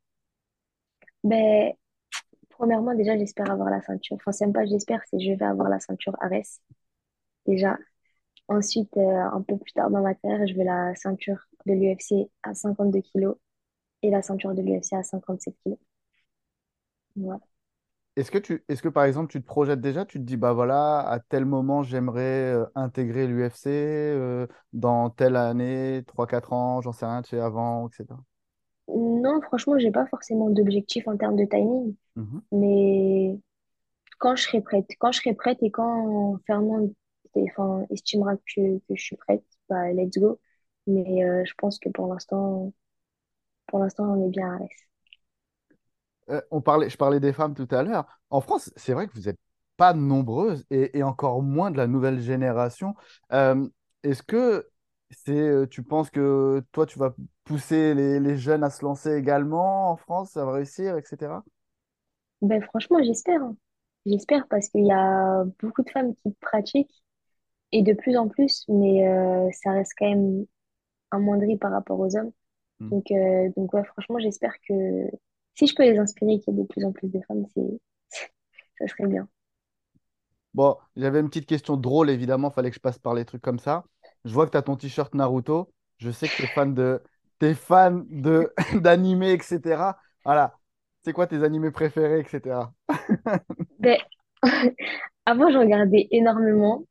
Ben, 1.23 1.73
premièrement, 2.59 2.95
déjà, 2.95 3.17
j'espère 3.17 3.51
avoir 3.51 3.71
la 3.71 3.81
ceinture. 3.83 4.17
Enfin, 4.17 4.33
c'est 4.33 4.53
pas 4.53 4.67
j'espère, 4.67 5.01
c'est 5.11 5.21
je 5.21 5.33
vais 5.33 5.45
avoir 5.45 5.69
la 5.69 5.81
ceinture 5.81 6.17
Ares, 6.21 6.61
déjà. 7.47 7.77
Ensuite, 8.49 8.97
euh, 8.97 9.01
un 9.33 9.43
peu 9.43 9.59
plus 9.59 9.73
tard 9.73 9.91
dans 9.91 10.03
ma 10.03 10.15
carrière, 10.15 10.47
je 10.47 10.55
vais 10.55 10.65
la 10.65 10.95
ceinture 10.97 11.39
de 11.67 11.75
l'UFC 11.75 12.31
à 12.43 12.55
52 12.55 13.01
kilos 13.03 13.37
et 14.03 14.11
la 14.11 14.23
ceinture 14.23 14.55
de 14.55 14.63
l'UFC 14.63 14.95
à 14.95 15.03
57 15.03 15.57
kilos. 15.65 15.79
Voilà. 17.17 17.41
Est-ce 18.17 18.31
que 18.33 18.63
est-ce 18.69 18.83
que 18.83 18.89
par 18.89 19.05
exemple, 19.05 19.31
tu 19.33 19.41
te 19.41 19.47
projettes 19.47 19.81
déjà, 19.81 20.05
tu 20.05 20.19
te 20.19 20.25
dis, 20.25 20.37
bah 20.37 20.53
voilà, 20.53 21.01
à 21.09 21.21
tel 21.21 21.45
moment, 21.45 21.83
j'aimerais 21.85 22.53
euh, 22.55 22.67
intégrer 22.75 23.27
l'UFC, 23.29 23.69
euh, 23.69 24.47
dans 24.73 25.11
telle 25.11 25.37
année, 25.37 26.03
trois 26.07 26.27
quatre 26.27 26.53
ans, 26.53 26.81
j'en 26.81 26.93
sais 26.93 27.07
rien, 27.07 27.23
tu 27.23 27.31
sais, 27.31 27.41
avant, 27.41 27.89
etc. 27.89 28.21
Non, 29.29 29.43
franchement, 29.43 29.79
j'ai 29.79 29.93
pas 29.93 30.07
forcément 30.09 30.51
d'objectif 30.51 31.09
en 31.09 31.19
termes 31.19 31.37
de 31.37 31.47
timing, 31.47 31.97
Mhm. 32.17 32.41
mais 32.53 33.39
quand 34.21 34.37
je 34.37 34.45
serai 34.45 34.63
prête, 34.63 34.87
quand 35.01 35.13
je 35.13 35.21
serai 35.21 35.35
prête 35.35 35.59
et 35.63 35.71
quand 35.73 36.39
Fernand 36.47 36.89
enfin, 37.37 37.87
estimera 37.91 38.37
que, 38.39 38.79
que 38.81 38.97
je 38.97 39.03
suis 39.03 39.17
prête, 39.17 39.45
bah, 39.71 39.93
let's 39.93 40.19
go. 40.19 40.41
Mais 40.89 41.25
euh, 41.25 41.45
je 41.47 41.55
pense 41.59 41.79
que 41.81 41.91
pour 41.91 42.09
l'instant, 42.13 42.73
pour 43.69 43.81
l'instant, 43.81 44.05
on 44.15 44.27
est 44.27 44.31
bien 44.31 44.57
à 44.57 44.59
l'aise. 44.61 44.69
Euh, 46.31 46.41
on 46.51 46.61
parlait, 46.61 46.91
je 46.91 46.97
parlais 46.97 47.21
des 47.21 47.33
femmes 47.33 47.55
tout 47.55 47.69
à 47.71 47.83
l'heure. 47.83 48.07
En 48.31 48.41
France, 48.41 48.71
c'est 48.77 48.93
vrai 48.93 49.07
que 49.09 49.15
vous 49.15 49.23
n'êtes 49.23 49.39
pas 49.77 49.95
nombreuses 49.95 50.65
et, 50.71 50.99
et 50.99 51.03
encore 51.03 51.43
moins 51.43 51.71
de 51.71 51.77
la 51.77 51.87
nouvelle 51.87 52.21
génération. 52.21 52.95
Euh, 53.33 53.67
est-ce 54.03 54.23
que 54.23 54.69
c'est, 55.11 55.33
euh, 55.39 55.67
tu 55.67 55.83
penses 55.83 56.11
que 56.11 56.63
toi, 56.73 56.87
tu 56.87 56.99
vas 56.99 57.15
pousser 57.45 57.95
les, 57.95 58.21
les 58.21 58.37
jeunes 58.37 58.65
à 58.65 58.71
se 58.71 58.85
lancer 58.85 59.15
également 59.17 59.91
en 59.91 59.97
France, 59.97 60.33
ça 60.33 60.45
va 60.45 60.53
réussir, 60.53 60.97
etc. 60.97 61.45
Ben, 62.43 62.63
franchement, 62.63 62.99
j'espère. 63.03 63.43
hein. 63.43 63.57
J'espère 64.07 64.47
parce 64.49 64.69
qu'il 64.69 64.87
y 64.87 64.93
a 64.93 65.45
beaucoup 65.61 65.83
de 65.83 65.91
femmes 65.91 66.15
qui 66.15 66.31
pratiquent 66.41 67.03
et 67.73 67.83
de 67.83 67.95
plus 67.95 68.17
en 68.19 68.29
plus, 68.29 68.65
mais 68.69 69.09
euh, 69.09 69.49
ça 69.53 69.73
reste 69.73 69.93
quand 69.99 70.09
même 70.09 70.47
amoindri 71.13 71.59
par 71.59 71.73
rapport 71.73 72.01
aux 72.01 72.17
hommes. 72.17 72.33
Hmm. 72.81 72.91
Donc, 72.91 73.11
euh, 73.13 73.51
donc 73.57 73.75
ouais, 73.75 73.85
franchement, 73.85 74.19
j'espère 74.21 74.55
que 74.69 74.75
si 75.57 75.67
je 75.69 75.75
peux 75.77 75.85
les 75.85 75.99
inspirer, 75.99 76.41
qu'il 76.41 76.55
y 76.57 76.59
ait 76.61 76.63
de 76.63 76.69
plus 76.69 76.85
en 76.85 76.93
plus 76.93 77.09
de 77.11 77.21
femmes, 77.29 77.47
c'est, 77.55 77.81
ça 78.81 78.89
serait 78.89 79.09
bien. 79.09 79.29
Bon, 80.55 80.77
j'avais 80.97 81.21
une 81.21 81.29
petite 81.29 81.47
question 81.47 81.77
drôle, 81.77 82.11
évidemment, 82.11 82.51
fallait 82.51 82.71
que 82.71 82.77
je 82.77 82.81
passe 82.81 82.99
par 82.99 83.15
les 83.15 83.25
trucs 83.25 83.43
comme 83.43 83.59
ça. 83.59 83.85
Je 84.25 84.33
vois 84.33 84.47
que 84.47 84.51
tu 84.53 84.57
as 84.57 84.63
ton 84.63 84.77
t-shirt 84.77 85.15
Naruto. 85.15 85.73
Je 85.99 86.11
sais 86.11 86.29
que 86.31 86.37
tu 86.37 86.45
es 86.45 86.47
fan 86.49 86.75
de, 86.75 87.03
t'es 87.39 87.55
fan 87.55 88.07
de 88.11 88.53
d'animés, 88.75 89.33
etc. 89.33 89.99
Voilà. 90.25 90.59
C'est 91.05 91.13
quoi 91.13 91.27
tes 91.27 91.43
animés 91.45 91.71
préférés, 91.71 92.21
etc. 92.21 92.75
Ben, 93.79 93.99
avant, 95.27 95.51
je 95.51 95.59
regardais 95.59 96.09
énormément, 96.11 96.85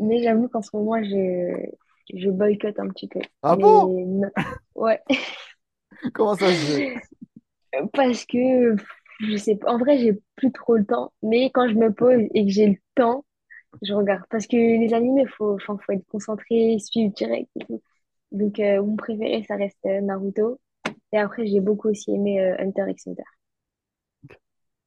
mais 0.00 0.22
j'avoue 0.22 0.48
qu'en 0.48 0.62
ce 0.62 0.76
moment, 0.76 1.02
je, 1.04 1.66
je 2.14 2.30
boycotte 2.30 2.80
un 2.80 2.88
petit 2.90 3.08
peu. 3.08 3.20
Ah 3.42 3.56
Mais 3.56 3.56
bon? 3.56 3.96
non- 4.06 4.30
ouais, 4.76 5.02
Comment 6.12 6.36
ça 6.36 6.52
se 6.54 6.64
fait? 6.66 6.88
parce 7.92 8.24
que 8.26 8.76
je 9.20 9.36
sais 9.36 9.56
pas, 9.56 9.72
en 9.72 9.78
vrai, 9.78 9.98
j'ai 9.98 10.14
plus 10.36 10.52
trop 10.52 10.76
le 10.76 10.84
temps, 10.84 11.12
mais 11.22 11.50
quand 11.50 11.68
je 11.68 11.74
me 11.74 11.92
pose 11.92 12.20
et 12.34 12.44
que 12.46 12.52
j'ai 12.52 12.66
le 12.68 12.76
temps, 12.94 13.24
je 13.82 13.92
regarde. 13.94 14.24
Parce 14.30 14.46
que 14.46 14.56
les 14.56 14.94
animés, 14.94 15.26
faut, 15.26 15.54
enfin, 15.54 15.78
faut 15.84 15.92
être 15.92 16.06
concentré, 16.08 16.78
suivre 16.78 17.12
direct 17.14 17.50
et 17.56 17.64
tout. 17.66 17.82
Donc, 18.32 18.58
euh, 18.60 18.82
mon 18.82 18.96
préféré, 18.96 19.44
ça 19.48 19.56
reste 19.56 19.78
euh, 19.86 20.00
Naruto. 20.00 20.60
Et 21.12 21.18
après, 21.18 21.46
j'ai 21.46 21.60
beaucoup 21.60 21.88
aussi 21.90 22.12
aimé 22.12 22.40
euh, 22.42 22.56
Hunter 22.60 22.86
x 22.90 23.08
Hunter. 23.08 23.22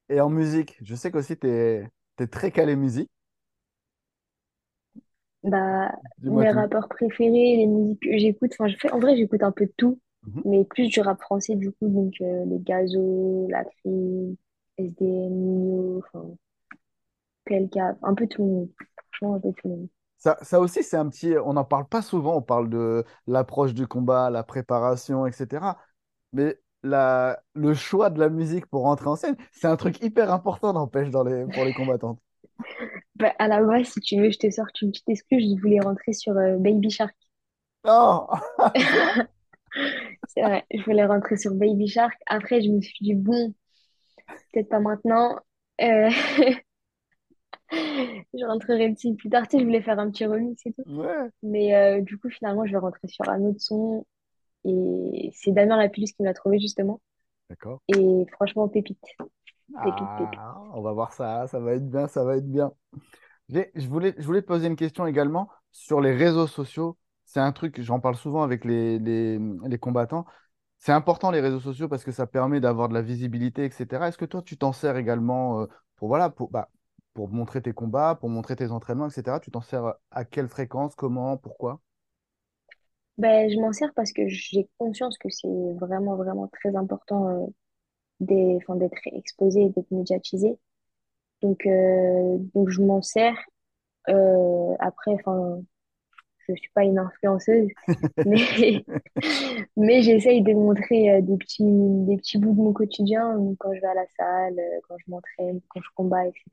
Et 0.09 0.19
en 0.21 0.29
musique, 0.29 0.77
je 0.81 0.93
sais 0.95 1.11
qu'aussi 1.11 1.37
tu 1.37 1.47
es, 1.47 1.89
très 2.31 2.51
calé 2.51 2.75
musique. 2.75 3.09
Bah, 5.43 5.91
Dis-moi 6.17 6.45
mes 6.45 6.49
tout. 6.49 6.65
rappeurs 6.65 6.89
préférés, 6.89 7.55
les 7.57 7.65
musiques 7.65 8.01
que 8.01 8.17
j'écoute, 8.17 8.51
enfin, 8.53 8.67
je 8.67 8.75
fais, 8.77 8.91
en 8.91 8.99
vrai, 8.99 9.15
j'écoute 9.15 9.41
un 9.43 9.51
peu 9.53 9.65
de 9.65 9.73
tout, 9.77 9.99
Mhm. 10.23 10.43
mais 10.43 10.65
plus 10.65 10.87
du 10.89 10.99
rap 11.01 11.19
français, 11.21 11.55
du 11.55 11.71
coup, 11.71 11.87
donc 11.87 12.13
euh, 12.21 12.45
les 12.45 12.59
Gazo, 12.59 13.47
La 13.49 13.63
Crime, 13.63 14.35
SDM, 14.77 15.33
Nino, 15.33 15.99
enfin, 15.99 16.25
PLK, 17.49 17.77
un 18.03 18.13
peu 18.15 18.27
tout 18.27 18.43
le 18.43 18.49
monde. 18.49 18.69
Franchement, 19.11 19.35
un 19.35 19.39
peu 19.39 19.53
tout 19.53 19.67
le 19.67 19.75
monde. 19.75 19.87
Ça, 20.17 20.37
ça 20.41 20.59
aussi, 20.59 20.83
c'est 20.83 20.97
un 20.97 21.07
petit. 21.09 21.33
On 21.43 21.53
n'en 21.53 21.63
parle 21.63 21.87
pas 21.87 22.01
souvent. 22.01 22.35
On 22.37 22.41
parle 22.41 22.69
de 22.69 23.05
l'approche 23.27 23.73
du 23.73 23.87
combat, 23.87 24.29
la 24.29 24.43
préparation, 24.43 25.25
etc. 25.25 25.77
Mais 26.33 26.59
la, 26.83 27.41
le 27.55 27.73
choix 27.73 28.09
de 28.09 28.19
la 28.19 28.29
musique 28.29 28.65
pour 28.67 28.83
rentrer 28.83 29.07
en 29.07 29.15
scène, 29.15 29.37
c'est 29.51 29.67
un 29.67 29.77
truc 29.77 30.01
hyper 30.03 30.31
important, 30.31 30.73
n'empêche, 30.73 31.09
dans 31.09 31.23
les, 31.23 31.45
pour 31.47 31.63
les 31.65 31.73
combattantes. 31.73 32.19
Bah, 33.15 33.33
à 33.37 33.47
la 33.49 33.61
base, 33.61 33.87
si 33.87 33.99
tu 33.99 34.21
veux, 34.21 34.31
je 34.31 34.37
te 34.37 34.49
sors 34.49 34.67
une 34.81 34.91
petite 34.91 35.09
excuse, 35.09 35.43
je 35.55 35.61
voulais 35.61 35.81
rentrer 35.81 36.13
sur 36.13 36.37
euh, 36.37 36.57
Baby 36.57 36.89
Shark. 36.89 37.15
Oh! 37.85 38.27
C'est 38.75 38.93
vrai? 38.95 39.27
C'est 40.27 40.41
vrai, 40.41 40.65
je 40.73 40.83
voulais 40.83 41.05
rentrer 41.05 41.37
sur 41.37 41.53
Baby 41.53 41.87
Shark. 41.87 42.17
Après, 42.27 42.61
je 42.61 42.69
me 42.69 42.81
suis 42.81 42.97
dit, 43.01 43.15
bon, 43.15 43.53
peut-être 44.53 44.69
pas 44.69 44.79
maintenant. 44.79 45.37
Euh, 45.81 46.09
je 47.71 48.45
rentrerai 48.45 48.89
dessus 48.89 49.15
plus 49.15 49.29
tard. 49.29 49.47
Tu 49.47 49.57
sais, 49.57 49.59
je 49.59 49.65
voulais 49.65 49.81
faire 49.81 49.99
un 49.99 50.09
petit 50.09 50.25
remix 50.25 50.65
et 50.65 50.73
tout. 50.73 50.83
Ouais, 50.85 51.29
Mais 51.43 51.75
euh, 51.75 52.01
du 52.01 52.17
coup, 52.17 52.29
finalement, 52.29 52.65
je 52.65 52.71
vais 52.71 52.77
rentrer 52.77 53.07
sur 53.07 53.27
un 53.29 53.41
autre 53.41 53.61
son. 53.61 54.05
Et 54.65 55.31
c'est 55.33 55.51
Damien 55.51 55.77
Lapillus 55.77 56.07
qui 56.07 56.21
me 56.21 56.25
l'a 56.27 56.33
trouvé, 56.33 56.59
justement. 56.59 57.01
d'accord. 57.49 57.81
Et 57.89 58.25
franchement, 58.33 58.67
pépite. 58.67 58.99
Pépite, 59.83 60.07
pépite. 60.17 60.39
Ah, 60.39 60.61
on 60.73 60.81
va 60.81 60.93
voir 60.93 61.13
ça. 61.13 61.47
Ça 61.47 61.59
va 61.59 61.73
être 61.73 61.89
bien, 61.89 62.07
ça 62.07 62.23
va 62.23 62.37
être 62.37 62.49
bien. 62.49 62.71
Je 63.49 63.87
voulais, 63.87 64.13
je 64.17 64.25
voulais 64.25 64.41
te 64.41 64.47
poser 64.47 64.67
une 64.67 64.75
question 64.75 65.07
également 65.07 65.49
sur 65.71 66.01
les 66.01 66.15
réseaux 66.15 66.47
sociaux. 66.47 66.97
C'est 67.25 67.39
un 67.39 67.51
truc, 67.51 67.81
j'en 67.81 67.99
parle 67.99 68.15
souvent 68.15 68.43
avec 68.43 68.65
les, 68.65 68.99
les, 68.99 69.39
les 69.67 69.77
combattants. 69.79 70.25
C'est 70.79 70.91
important 70.93 71.31
les 71.31 71.41
réseaux 71.41 71.59
sociaux 71.59 71.89
parce 71.89 72.03
que 72.03 72.11
ça 72.11 72.27
permet 72.27 72.59
d'avoir 72.61 72.89
de 72.89 72.93
la 72.93 73.01
visibilité, 73.01 73.65
etc. 73.65 74.07
Est-ce 74.09 74.17
que 74.17 74.25
toi, 74.25 74.41
tu 74.41 74.57
t'en 74.57 74.73
sers 74.73 74.97
également 74.97 75.61
euh, 75.63 75.67
pour, 75.97 76.07
voilà, 76.09 76.29
pour, 76.29 76.49
bah, 76.51 76.69
pour 77.19 77.27
montrer 77.27 77.61
tes 77.61 77.73
combats, 77.73 78.15
pour 78.17 78.29
montrer 78.29 78.55
tes 78.55 78.71
entraînements, 78.71 79.09
etc. 79.09 79.41
Tu 79.41 79.51
t'en 79.51 79.59
sers 79.59 79.93
à 80.09 80.23
quelle 80.23 80.47
fréquence, 80.47 80.95
comment, 80.95 81.35
pourquoi? 81.35 81.81
Ben, 83.17 83.49
je 83.49 83.59
m'en 83.59 83.73
sers 83.73 83.93
parce 83.93 84.13
que 84.13 84.25
j'ai 84.29 84.69
conscience 84.77 85.17
que 85.17 85.29
c'est 85.29 85.73
vraiment, 85.81 86.15
vraiment 86.15 86.47
très 86.47 86.77
important 86.77 87.27
euh, 87.27 87.45
d'être 88.21 89.01
exposé 89.11 89.63
et 89.63 89.69
d'être 89.69 89.91
médiatisé. 89.91 90.57
Donc, 91.41 91.65
euh, 91.65 92.37
donc 92.55 92.69
je 92.69 92.81
m'en 92.81 93.01
sers. 93.01 93.35
Euh, 94.07 94.75
après, 94.79 95.11
enfin, 95.15 95.59
je 96.55 96.59
suis 96.59 96.71
pas 96.73 96.83
une 96.83 96.99
influenceuse, 96.99 97.69
mais, 98.25 98.85
mais 99.77 100.01
j'essaye 100.01 100.41
de 100.41 100.53
montrer 100.53 101.11
euh, 101.11 101.21
des 101.21 101.37
petits, 101.37 101.63
des 101.63 102.17
petits 102.17 102.37
bouts 102.37 102.53
de 102.53 102.61
mon 102.61 102.73
quotidien 102.73 103.37
quand 103.59 103.73
je 103.73 103.81
vais 103.81 103.87
à 103.87 103.93
la 103.93 104.07
salle, 104.17 104.59
euh, 104.59 104.79
quand 104.87 104.95
je 104.97 105.11
m'entraîne, 105.11 105.61
quand 105.69 105.81
je 105.81 105.89
combats, 105.95 106.25
etc. 106.25 106.43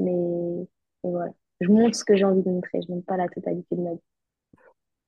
Mais, 0.00 0.12
mais 0.12 1.10
voilà. 1.10 1.32
Je 1.60 1.68
montre 1.68 1.96
ce 1.96 2.04
que 2.04 2.16
j'ai 2.16 2.24
envie 2.24 2.42
de 2.42 2.50
montrer, 2.50 2.80
je 2.82 2.92
montre 2.92 3.06
pas 3.06 3.16
la 3.16 3.28
totalité 3.28 3.76
de 3.76 3.82
ma 3.82 3.92
vie. 3.92 4.00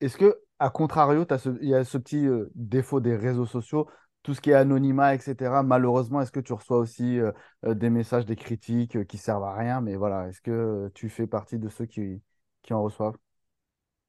Est-ce 0.01 0.17
que, 0.17 0.41
à 0.59 0.71
contrario, 0.71 1.25
il 1.61 1.69
y 1.69 1.75
a 1.75 1.85
ce 1.85 1.99
petit 1.99 2.27
euh, 2.27 2.51
défaut 2.55 3.01
des 3.01 3.17
réseaux 3.17 3.47
sociaux, 3.47 3.89
tout 4.23 4.35
ce 4.35 4.41
qui 4.41 4.51
est 4.51 4.55
anonymat, 4.55 5.15
etc. 5.15 5.63
Malheureusement, 5.63 6.21
est-ce 6.21 6.33
que 6.33 6.41
tu 6.41 6.53
reçois 6.53 6.79
aussi 6.79 7.19
euh, 7.19 7.33
euh, 7.65 7.75
des 7.75 7.91
messages, 7.91 8.27
des 8.27 8.37
critiques 8.37 8.97
euh, 8.97 9.05
qui 9.05 9.19
servent 9.19 9.45
à 9.45 9.55
rien? 9.55 9.81
Mais 9.81 9.97
voilà, 9.97 10.29
est-ce 10.29 10.41
que 10.41 10.91
tu 10.95 11.09
fais 11.09 11.27
partie 11.27 11.59
de 11.59 11.69
ceux 11.69 11.87
qui, 11.87 12.23
qui 12.63 12.75
en 12.75 12.83
reçoivent? 12.83 13.17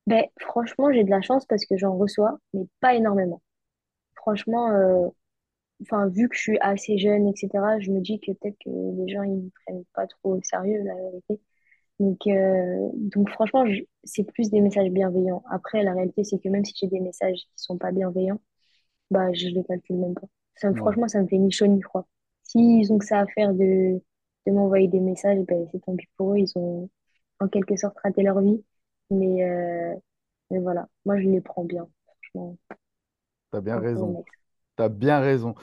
Ben, 0.08 0.26
franchement, 0.40 0.92
j'ai 0.92 1.04
de 1.04 1.10
la 1.10 1.22
chance 1.22 1.46
parce 1.46 1.66
que 1.66 1.78
j'en 1.78 1.96
reçois, 1.98 2.38
mais 2.54 2.66
pas 2.82 2.94
énormément. 2.96 3.42
Franchement, 4.16 5.14
enfin, 5.84 6.08
vu 6.10 6.30
que 6.30 6.36
je 6.36 6.42
suis 6.42 6.60
assez 6.62 6.98
jeune, 6.98 7.28
etc., 7.28 7.80
je 7.82 7.92
me 7.92 8.02
dis 8.02 8.20
que 8.20 8.32
peut-être 8.34 8.58
que 8.66 8.70
les 8.70 9.14
gens, 9.14 9.24
ils 9.24 9.46
ne 9.46 9.50
prennent 9.66 9.86
pas 9.94 10.08
trop 10.08 10.36
au 10.38 10.42
sérieux, 10.44 10.84
la 10.84 10.96
vérité. 10.96 11.42
Donc, 12.00 12.28
euh, 12.28 12.90
donc 12.96 13.30
franchement, 13.32 13.66
c'est 14.04 14.24
plus 14.26 14.50
des 14.52 14.62
messages 14.62 14.90
bienveillants. 14.92 15.44
Après, 15.52 15.84
la 15.84 15.94
réalité, 15.94 16.24
c'est 16.26 16.40
que 16.40 16.50
même 16.50 16.66
si 16.66 16.74
j'ai 16.80 16.88
des 16.88 17.00
messages 17.02 17.38
qui 17.38 17.54
sont 17.58 17.78
pas 17.78 17.92
bienveillants, 17.92 18.42
bah, 19.12 19.32
je 19.34 19.48
les 19.48 19.64
calcule 19.64 19.98
même 19.98 20.16
pas. 20.16 20.28
Ça, 20.56 20.74
Ouais, 20.74 20.76
franchement, 20.76 21.08
ça 21.08 21.22
me 21.22 21.28
fait 21.28 21.38
ni 21.38 21.52
chaud 21.52 21.68
ni 21.68 21.82
froid. 21.82 22.08
S'ils 22.44 22.92
ont 22.92 22.98
que 23.00 23.06
ça 23.06 23.20
à 23.22 23.28
faire 23.28 23.54
de, 23.54 24.02
de 24.48 24.52
m'envoyer 24.52 24.88
des 24.88 25.00
messages, 25.00 25.40
ben, 25.48 25.68
c'est 25.72 25.80
tant 25.82 25.96
pis 25.96 26.08
pour 26.18 26.34
eux. 26.34 26.38
Ils 26.40 26.52
ont 26.58 26.90
en 27.40 27.48
quelque 27.48 27.76
sorte 27.78 27.98
raté 28.00 28.24
leur 28.24 28.42
vie. 28.42 28.64
Mais, 29.12 29.44
euh, 29.46 29.96
mais 30.52 30.60
voilà, 30.60 30.88
moi, 31.06 31.20
je 31.22 31.28
les 31.30 31.42
prends 31.42 31.66
bien. 31.66 31.88
Franchement, 32.08 32.58
tu 33.52 33.58
as 33.58 33.62
bien 33.62 33.80
raison. 33.80 34.20
Tu 34.78 34.84
as 34.84 34.90
bien 34.90 35.20
raison. 35.20 35.56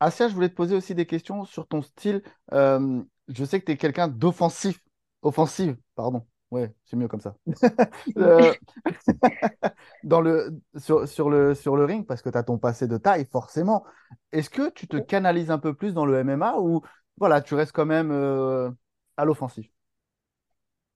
Asia, 0.00 0.28
je 0.28 0.34
voulais 0.34 0.48
te 0.48 0.54
poser 0.54 0.76
aussi 0.76 0.94
des 0.94 1.06
questions 1.06 1.44
sur 1.44 1.66
ton 1.68 1.82
style. 1.82 2.22
Euh, 2.52 3.02
je 3.28 3.44
sais 3.44 3.60
que 3.60 3.66
tu 3.66 3.72
es 3.72 3.76
quelqu'un 3.76 4.08
d'offensif. 4.08 4.80
Offensive, 5.22 5.76
pardon. 5.94 6.26
Ouais, 6.50 6.74
c'est 6.84 6.96
mieux 6.96 7.08
comme 7.08 7.20
ça. 7.20 7.36
Euh, 8.18 8.54
dans 10.02 10.20
le, 10.20 10.60
sur, 10.76 11.08
sur 11.08 11.30
le, 11.30 11.54
sur 11.54 11.76
le 11.76 11.84
ring, 11.84 12.06
parce 12.06 12.22
que 12.22 12.28
tu 12.30 12.38
as 12.38 12.42
ton 12.42 12.58
passé 12.58 12.86
de 12.86 12.96
taille, 12.98 13.26
forcément. 13.30 13.84
Est-ce 14.32 14.50
que 14.50 14.70
tu 14.70 14.86
te 14.88 14.96
canalises 14.98 15.50
un 15.50 15.58
peu 15.58 15.74
plus 15.74 15.94
dans 15.94 16.04
le 16.06 16.18
MMA 16.18 16.58
ou 16.58 16.82
voilà, 17.18 17.40
tu 17.40 17.54
restes 17.54 17.72
quand 17.72 17.86
même 17.86 18.10
euh, 18.10 18.70
à 19.16 19.24
l'offensif? 19.24 19.70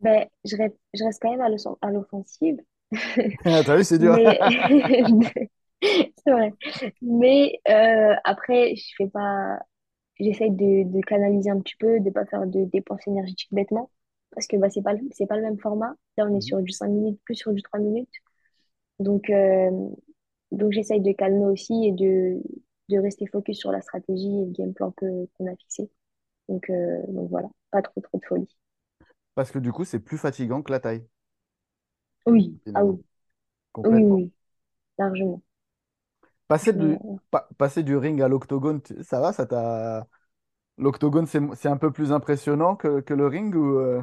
Ben, 0.01 0.27
je 0.45 0.57
reste, 0.57 0.77
je 0.95 1.05
reste 1.05 1.21
quand 1.23 1.31
même 1.31 1.41
à 1.41 1.49
l'off- 1.49 1.79
à 1.81 1.91
l'offensive. 1.91 2.59
T'as 3.45 3.77
vu, 3.77 3.85
c'est 3.85 3.99
dur. 3.99 4.15
Mais 4.15 4.39
c'est 6.25 6.31
vrai. 6.33 6.55
Mais 7.03 7.61
euh, 7.69 8.15
après, 8.25 8.75
je 8.77 8.85
fais 8.97 9.09
pas. 9.09 9.59
J'essaye 10.21 10.51
de, 10.53 10.85
de 10.91 11.01
canaliser 11.03 11.51
un 11.51 11.61
petit 11.61 11.77
peu, 11.79 12.01
de 12.01 12.11
pas 12.11 12.27
faire 12.27 12.47
de 12.47 12.65
dépenses 12.67 13.07
énergétiques 13.09 13.53
bêtement. 13.53 13.91
Parce 14.33 14.47
que 14.49 14.57
bah, 14.57 14.71
c'est 14.71 14.83
pas, 14.83 14.95
le- 14.95 15.09
c'est 15.13 15.27
pas 15.27 15.37
le 15.37 15.43
même 15.43 15.59
format. 15.61 15.95
Là, 16.19 16.27
on 16.31 16.37
est 16.37 16.41
Mhm. 16.41 16.43
sur 16.43 16.61
du 16.63 16.73
5 16.73 16.89
minutes, 16.91 17.21
plus 17.25 17.37
sur 17.37 17.53
du 17.53 17.63
3 17.63 17.81
minutes. 17.81 18.11
Donc, 19.01 19.31
euh, 19.31 19.71
donc 20.53 20.73
j'essaye 20.73 21.01
de 21.03 21.13
calmer 21.13 21.47
aussi 21.47 21.87
et 21.87 21.93
de, 21.93 22.43
de 22.91 22.99
rester 22.99 23.27
focus 23.29 23.59
sur 23.59 23.73
la 23.73 23.83
stratégie 23.83 24.29
et 24.43 24.47
le 24.47 24.53
game 24.53 24.75
plan 24.75 24.93
que, 24.93 25.27
qu'on 25.39 25.47
a 25.53 25.57
fixé. 25.57 25.91
Donc, 26.49 26.71
euh, 26.71 27.03
donc 27.09 27.31
voilà, 27.31 27.49
pas 27.73 27.83
trop 27.83 28.01
trop 28.03 28.19
de 28.21 28.27
folie. 28.27 28.49
Parce 29.37 29.53
que 29.53 29.61
du 29.61 29.71
coup, 29.71 29.85
c'est 29.85 30.01
plus 30.01 30.19
fatigant 30.19 30.63
que 30.63 30.73
la 30.73 30.81
taille, 30.81 31.07
Oui, 32.27 32.57
ah 32.75 32.85
finalement. 32.85 32.85
oui, 32.85 33.03
oui, 33.85 34.01
oui, 34.05 34.05
Complètement. 34.05 34.25
oui, 34.25 34.33
largement. 34.99 35.43
Passer 36.49 36.73
du, 36.73 37.01
Franchement, 37.01 37.21
pa- 37.31 37.49
passer 37.59 37.83
du 37.83 37.97
ring 37.97 38.21
à 38.23 38.29
l'octogone, 38.29 38.83
tu- 38.83 39.03
ça 39.05 39.21
va, 39.21 39.33
ça 39.33 39.47
t'a. 39.47 40.07
L'octogone, 40.79 41.27
c'est 41.27 41.41
c'est 41.57 41.69
un 41.69 41.77
peu 41.79 41.93
plus 41.93 42.13
impressionnant 42.13 42.77
que, 42.77 43.01
que 43.01 43.15
le 43.15 43.27
ring 43.29 43.55
ou 43.57 43.79
euh, 43.79 44.03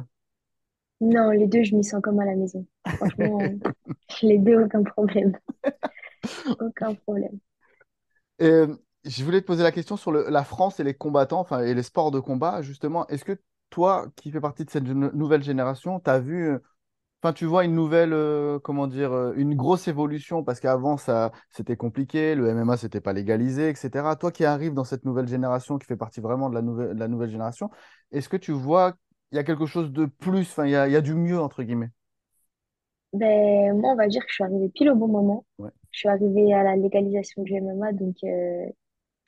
Non, 1.00 1.30
les 1.30 1.46
deux, 1.46 1.62
je 1.62 1.76
m'y 1.76 1.84
sens 1.84 2.00
comme 2.02 2.18
à 2.20 2.24
la 2.24 2.34
maison. 2.34 2.66
Franchement, 2.98 3.54
les 4.22 4.38
deux, 4.38 4.56
aucun 4.64 4.82
problème. 4.82 5.36
Aucun 6.60 6.94
problème. 6.94 7.38
Et 8.38 8.46
euh, 8.46 8.76
je 9.04 9.24
voulais 9.24 9.40
te 9.40 9.46
poser 9.46 9.62
la 9.62 9.72
question 9.72 9.96
sur 9.96 10.12
le- 10.12 10.28
la 10.30 10.44
France 10.44 10.80
et 10.80 10.84
les 10.84 10.94
combattants, 10.94 11.40
enfin, 11.40 11.60
et 11.62 11.74
les 11.74 11.82
sports 11.82 12.10
de 12.10 12.20
combat, 12.20 12.62
justement. 12.62 13.06
Est-ce 13.08 13.24
que 13.24 13.38
toi, 13.70 14.06
qui 14.16 14.30
fais 14.30 14.40
partie 14.40 14.64
de 14.64 14.70
cette 14.70 14.84
nouvelle 14.84 15.42
génération, 15.42 16.00
tu 16.00 16.10
as 16.10 16.18
vu, 16.20 16.48
euh, 16.50 16.58
enfin, 17.24 17.32
tu 17.32 17.46
vois 17.46 17.64
une 17.64 17.74
nouvelle, 17.74 18.12
euh, 18.12 18.58
comment 18.58 18.86
dire, 18.86 19.12
euh, 19.12 19.32
une 19.36 19.54
grosse 19.54 19.88
évolution, 19.88 20.44
parce 20.44 20.60
qu'avant, 20.60 20.98
ça, 20.98 21.32
c'était 21.50 21.76
compliqué, 21.76 22.34
le 22.34 22.48
MMA, 22.48 22.76
c'était 22.76 23.00
pas 23.00 23.14
légalisé, 23.14 23.70
etc. 23.70 24.14
Toi 24.16 24.30
qui 24.30 24.44
arrives 24.44 24.74
dans 24.74 24.84
cette 24.84 25.04
nouvelle 25.06 25.26
génération, 25.26 25.78
qui 25.78 25.86
fait 25.86 25.96
partie 25.96 26.20
vraiment 26.20 26.50
de 26.50 26.54
la 26.54 26.62
nouvelle, 26.62 26.94
de 26.94 27.00
la 27.00 27.08
nouvelle 27.08 27.30
génération, 27.30 27.70
est-ce 28.12 28.28
que 28.28 28.36
tu 28.36 28.52
vois 28.52 28.94
il 29.32 29.36
y 29.36 29.38
a 29.38 29.44
quelque 29.44 29.66
chose 29.66 29.90
de 29.90 30.06
plus, 30.06 30.42
enfin, 30.42 30.66
il 30.66 30.72
y 30.72 30.76
a, 30.76 30.86
y 30.86 30.96
a 30.96 31.00
du 31.00 31.14
mieux, 31.14 31.40
entre 31.40 31.62
guillemets? 31.62 31.90
Ben, 33.12 33.72
moi, 33.78 33.92
on 33.92 33.96
va 33.96 34.06
dire 34.06 34.22
que 34.22 34.28
je 34.28 34.34
suis 34.34 34.44
arrivée 34.44 34.68
pile 34.68 34.90
au 34.90 34.94
bon 34.96 35.08
moment. 35.08 35.44
Ouais. 35.58 35.70
Je 35.92 36.00
suis 36.00 36.08
arrivée 36.08 36.52
à 36.52 36.62
la 36.62 36.76
légalisation 36.76 37.42
du 37.42 37.54
MMA, 37.54 37.92
donc 37.92 38.16
euh, 38.24 38.66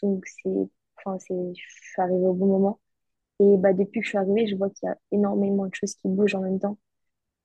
donc 0.03 0.25
c'est, 0.27 0.69
enfin, 0.99 1.19
c'est, 1.19 1.35
je 1.55 1.63
suis 1.93 2.03
arrivée 2.03 2.27
au 2.27 2.35
bon 2.35 2.47
moment. 2.47 2.81
Et 3.41 3.57
bah, 3.59 3.73
depuis 3.73 4.01
que 4.01 4.05
je 4.05 4.11
suis 4.11 4.19
arrivée, 4.19 4.47
je 4.47 4.57
vois 4.57 4.71
qu'il 4.71 4.89
y 4.89 4.93
a 4.93 4.97
énormément 5.13 5.67
de 5.67 5.75
choses 5.75 5.95
qui 5.95 6.09
bougent 6.09 6.35
en 6.35 6.43
même 6.43 6.61
temps. 6.61 6.79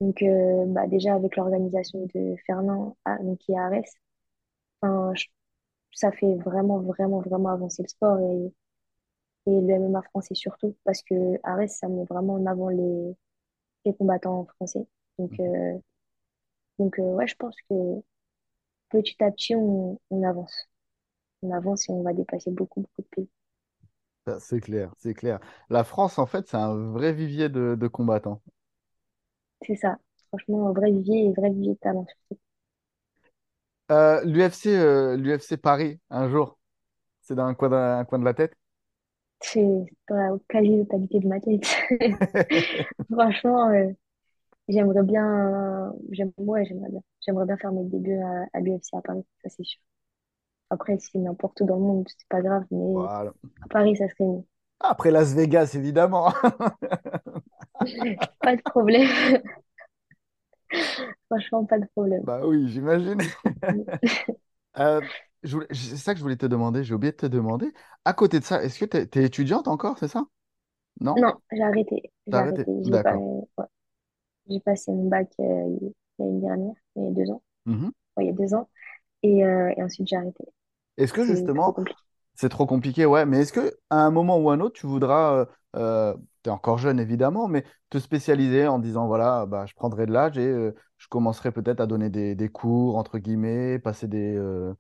Donc, 0.02 0.22
euh, 0.24 0.66
bah, 0.68 0.88
déjà 0.88 1.16
avec 1.16 1.38
l'organisation 1.38 2.06
de 2.16 2.36
Fernand, 2.48 2.98
à, 3.06 3.20
donc, 3.20 3.40
qui 3.40 3.54
est 3.54 3.58
à 3.60 3.66
Arès, 3.68 3.86
enfin, 4.82 5.14
je- 5.16 5.28
ça 5.94 6.12
fait 6.14 6.36
vraiment, 6.38 6.80
vraiment, 6.82 7.22
vraiment 7.22 7.50
avancer 7.50 7.84
le 7.84 7.90
sport 7.90 8.20
et, 8.20 8.54
et 9.48 9.62
le 9.62 9.70
MMA 9.72 10.02
français 10.04 10.36
surtout, 10.36 10.76
parce 10.86 11.02
que 11.04 11.16
Arès, 11.44 11.78
ça 11.78 11.88
met 11.90 12.06
vraiment 12.06 12.36
en 12.36 12.46
avant 12.48 12.70
les, 12.70 13.16
les 13.86 13.96
combattants 13.96 14.46
français. 14.58 14.88
Donc, 15.20 15.32
Mhm. 15.32 15.42
euh, 15.42 15.80
donc 16.80 17.00
euh, 17.00 17.04
ouais, 17.16 17.28
je 17.28 17.36
pense 17.38 17.56
que 17.70 17.76
petit 18.90 19.16
à 19.24 19.32
petit, 19.32 19.56
on, 19.56 20.00
on 20.12 20.24
avance. 20.24 20.54
On 21.44 21.52
avance 21.52 21.90
et 21.90 21.94
on 21.94 22.04
va 22.04 22.14
dépasser 22.14 22.52
beaucoup, 22.52 22.82
beaucoup 22.82 23.04
de 23.04 23.08
pays. 23.10 23.30
Ça, 24.26 24.40
C'est 24.40 24.60
clair, 24.62 24.94
c'est 24.98 25.14
clair. 25.14 25.40
La 25.70 25.84
France, 25.84 26.18
en 26.20 26.26
fait, 26.26 26.48
c'est 26.48 26.58
un 26.58 26.76
vrai 26.92 27.14
vivier 27.14 27.50
de, 27.50 27.76
de 27.80 27.88
combattants. 27.88 28.42
C'est 29.66 29.76
ça. 29.76 29.98
Franchement, 30.28 30.68
un 30.70 30.74
vrai 30.74 30.92
vivier 30.92 31.26
et 31.26 31.34
vrai 31.34 31.50
vivier 31.50 31.74
de 31.74 31.80
talent 31.80 32.06
surtout. 32.08 32.40
Euh, 33.92 34.22
l'UFC, 34.26 34.68
euh, 34.70 35.18
l'UFC 35.18 35.58
Paris, 35.58 36.00
un 36.10 36.30
jour, 36.30 36.58
c'est 37.22 37.36
dans 37.36 37.46
un 37.46 37.56
coin 37.56 37.70
de, 37.70 37.76
un 37.76 38.06
coin 38.06 38.20
de 38.20 38.26
la 38.26 38.34
tête. 38.36 38.56
C'est 39.42 39.62
dans 40.08 40.16
la 40.16 40.38
quasi-totalité 40.50 41.20
de 41.20 41.28
ma 41.28 41.40
tête. 41.40 41.66
Franchement, 43.12 43.70
euh, 43.72 43.92
j'aimerais 44.70 45.04
bien, 45.04 45.94
j'aime, 46.12 46.32
ouais, 46.38 46.66
j'aimerais 46.66 46.90
bien. 46.92 47.02
J'aimerais 47.22 47.46
bien 47.46 47.58
faire 47.58 47.72
mes 47.74 47.86
débuts 47.86 48.20
à, 48.22 48.46
à 48.54 48.62
l'UFC 48.62 48.98
à 48.98 49.02
Paris, 49.02 49.26
ça 49.44 49.50
c'est 49.50 49.64
sûr. 49.66 49.82
Après, 50.72 50.98
si 51.00 51.20
n'importe 51.20 51.62
où 51.62 51.66
dans 51.66 51.78
le 51.78 51.84
monde, 51.84 52.08
c'est 52.10 52.28
pas 52.30 52.42
grave, 52.42 52.66
mais 52.72 52.80
Voilà. 52.94 53.34
à 53.62 53.68
Paris, 53.70 53.98
ça 53.98 54.08
serait 54.10 54.26
mieux. 54.26 54.46
Après 54.80 55.12
Las 55.12 55.34
Vegas, 55.34 55.72
évidemment. 55.76 56.34
Pas 58.42 58.56
de 58.56 58.62
problème. 58.62 59.42
Franchement, 61.30 61.66
pas 61.66 61.80
de 61.80 61.86
problème. 61.96 62.24
Bah 62.24 62.42
oui, 62.46 62.68
j'imagine. 62.70 63.32
Euh, 64.78 65.02
je 65.44 65.54
voulais- 65.56 65.68
c'est 65.74 65.98
ça 65.98 66.14
que 66.14 66.18
je 66.20 66.24
voulais 66.24 66.38
te 66.38 66.46
demander, 66.46 66.84
j'ai 66.84 66.94
oublié 66.94 67.12
de 67.12 67.18
te 67.18 67.26
demander. 67.26 67.74
À 68.06 68.14
côté 68.14 68.40
de 68.40 68.46
ça, 68.46 68.64
est-ce 68.64 68.80
que 68.80 68.86
tu 68.86 69.20
es, 69.20 69.26
étudiante 69.26 69.68
encore, 69.68 69.98
c'est 70.00 70.08
ça? 70.08 70.26
Non? 71.02 71.18
Non, 71.18 71.34
j'ai 71.52 71.62
arrêté. 71.64 72.12
J'ai 72.28 72.34
T'as 72.34 72.40
arrêté? 72.40 72.68
arrêté. 72.68 72.72
J'ai 72.86 72.98
pas, 72.98 73.16
D'accord. 73.16 73.30
ouais. 73.58 73.66
J'ai 74.50 74.60
passé 74.62 74.92
mon 74.92 75.10
bac 75.10 75.30
euh, 75.40 75.78
l'année 76.20 76.42
dernière, 76.42 76.76
il 76.98 77.06
y 77.06 77.08
a 77.08 77.12
deux 77.12 77.32
ans. 77.32 77.44
Mhm. 77.66 77.92
Ouais, 78.18 78.26
il 78.26 78.28
y 78.28 78.32
a 78.32 78.34
deux 78.34 78.54
ans. 78.56 78.70
Et, 79.24 79.46
euh, 79.46 79.74
et 79.78 79.84
ensuite, 79.84 80.08
j'ai 80.08 80.18
arrêté. 80.18 80.46
Est-ce 80.98 81.12
que 81.14 81.26
C'est 81.26 81.54
trop 81.58 81.74
justement, 81.74 81.74
compliqué. 81.74 82.02
C'est 82.36 82.50
trop 82.50 82.66
compliqué, 82.66 83.06
ouais, 83.06 83.26
mais 83.26 83.40
est-ce 83.42 83.54
que 83.54 83.78
à 83.90 83.98
un 84.06 84.12
moment 84.12 84.38
ou 84.40 84.50
un 84.50 84.60
autre, 84.60 84.80
tu 84.80 84.88
voudras, 84.88 85.48
euh, 85.76 86.16
tu 86.44 86.50
es 86.50 86.52
encore 86.54 86.78
jeune 86.78 87.00
évidemment, 87.00 87.48
mais 87.48 87.64
te 87.90 87.98
spécialiser 88.00 88.68
en 88.68 88.80
disant, 88.80 89.08
voilà, 89.08 89.46
bah, 89.46 89.66
je 89.68 89.74
prendrai 89.76 90.06
de 90.06 90.12
l'âge 90.14 90.38
et 90.38 90.48
euh, 90.48 90.74
je 90.98 91.08
commencerai 91.08 91.52
peut-être 91.52 91.80
à 91.82 91.88
donner 91.88 92.10
des, 92.10 92.36
des 92.36 92.50
cours, 92.50 92.98
entre 92.98 93.20
guillemets, 93.20 93.80
passer 93.80 94.08
des... 94.08 94.36
euh, 94.36 94.74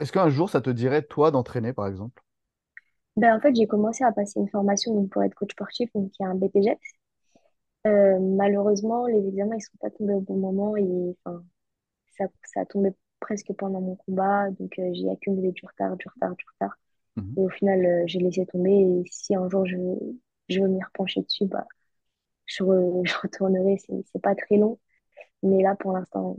Est-ce 0.00 0.12
qu'un 0.12 0.28
jour, 0.30 0.50
ça 0.50 0.60
te 0.60 0.70
dirait, 0.70 1.02
toi, 1.02 1.30
d'entraîner, 1.30 1.72
par 1.72 1.86
exemple? 1.86 2.22
Ben, 3.16 3.36
en 3.36 3.40
fait, 3.40 3.54
j'ai 3.54 3.66
commencé 3.66 4.04
à 4.04 4.12
passer 4.12 4.38
une 4.40 4.48
formation 4.48 4.94
donc, 4.94 5.10
pour 5.10 5.22
être 5.22 5.34
coach 5.34 5.52
sportif, 5.52 5.90
donc 5.94 6.10
il 6.18 6.22
y 6.22 6.26
a 6.26 6.30
un 6.30 6.34
BPJEP. 6.34 6.78
Euh, 7.86 8.18
malheureusement, 8.20 9.06
les 9.06 9.26
examens, 9.28 9.56
ils 9.56 9.62
sont 9.62 9.78
pas 9.80 9.90
tombés 9.90 10.14
au 10.14 10.20
bon 10.20 10.36
moment 10.36 10.76
et 10.76 10.84
ça, 12.18 12.24
ça 12.44 12.60
a 12.60 12.66
tombé 12.66 12.90
presque 13.20 13.52
pendant 13.54 13.80
mon 13.80 13.96
combat. 13.96 14.50
Donc, 14.52 14.78
euh, 14.78 14.90
j'ai 14.94 15.10
accumulé 15.10 15.52
du 15.52 15.64
retard, 15.66 15.96
du 15.96 16.06
retard, 16.08 16.36
du 16.36 16.44
retard. 16.54 16.78
Mhm. 17.16 17.38
Et 17.38 17.40
au 17.42 17.50
final, 17.50 17.84
euh, 17.86 18.04
j'ai 18.06 18.20
laissé 18.20 18.46
tomber. 18.46 18.72
Et 18.72 19.04
si 19.10 19.34
un 19.36 19.48
jour 19.50 19.66
je, 19.66 19.76
je 20.48 20.60
veux 20.60 20.68
m'y 20.68 20.82
repencher 20.84 21.22
dessus, 21.22 21.46
bah, 21.46 21.66
je, 22.46 22.64
re- 22.64 23.04
je 23.08 23.14
retournerai. 23.22 23.78
C'est, 23.78 24.02
c'est 24.12 24.22
pas 24.22 24.34
très 24.36 24.56
long. 24.58 24.78
Mais 25.42 25.62
là, 25.62 25.76
pour 25.76 25.92
l'instant, 25.94 26.36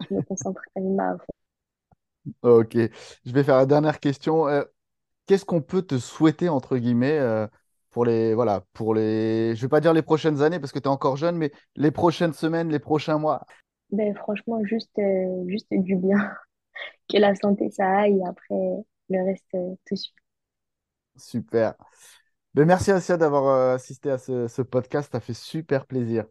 je 0.00 0.14
me 0.14 0.22
concentre 0.22 0.62
à 0.76 0.80
ma 0.80 1.16
Ok, 2.42 2.74
je 3.24 3.32
vais 3.32 3.44
faire 3.44 3.56
la 3.56 3.66
dernière 3.66 4.00
question. 4.00 4.48
Euh, 4.48 4.62
qu'est-ce 5.26 5.44
qu'on 5.44 5.62
peut 5.62 5.82
te 5.82 5.98
souhaiter, 5.98 6.48
entre 6.48 6.78
guillemets, 6.78 7.18
euh, 7.18 7.46
pour 7.90 8.04
les, 8.06 8.34
voilà, 8.34 8.64
pour 8.74 8.94
les, 8.94 9.54
je 9.56 9.62
vais 9.62 9.68
pas 9.68 9.80
dire 9.80 9.92
les 9.94 10.02
prochaines 10.02 10.42
années 10.42 10.60
parce 10.60 10.72
que 10.72 10.78
tu 10.80 10.84
es 10.86 10.88
encore 10.88 11.16
jeune, 11.16 11.36
mais 11.36 11.52
les 11.76 11.90
prochaines 11.92 12.32
semaines, 12.34 12.70
les 12.70 12.78
prochains 12.80 13.18
mois? 13.18 13.44
Ben, 13.90 14.14
franchement, 14.14 14.62
juste, 14.64 14.98
euh, 14.98 15.44
juste 15.48 15.68
du 15.70 15.96
bien. 15.96 16.18
Que 17.08 17.18
la 17.18 17.34
santé, 17.34 17.70
ça 17.70 17.88
aille. 17.88 18.22
Après, 18.24 18.54
le 19.08 19.24
reste, 19.24 19.46
euh, 19.54 19.74
tout 19.86 19.96
suit. 19.96 20.12
Super. 21.16 21.74
Ben, 22.54 22.66
merci 22.66 22.92
Asia 22.92 23.16
d'avoir 23.16 23.46
euh, 23.46 23.74
assisté 23.74 24.10
à 24.10 24.18
ce, 24.18 24.46
ce 24.46 24.62
podcast, 24.62 25.10
ça 25.10 25.20
fait 25.20 25.34
super 25.34 25.86
plaisir. 25.86 26.24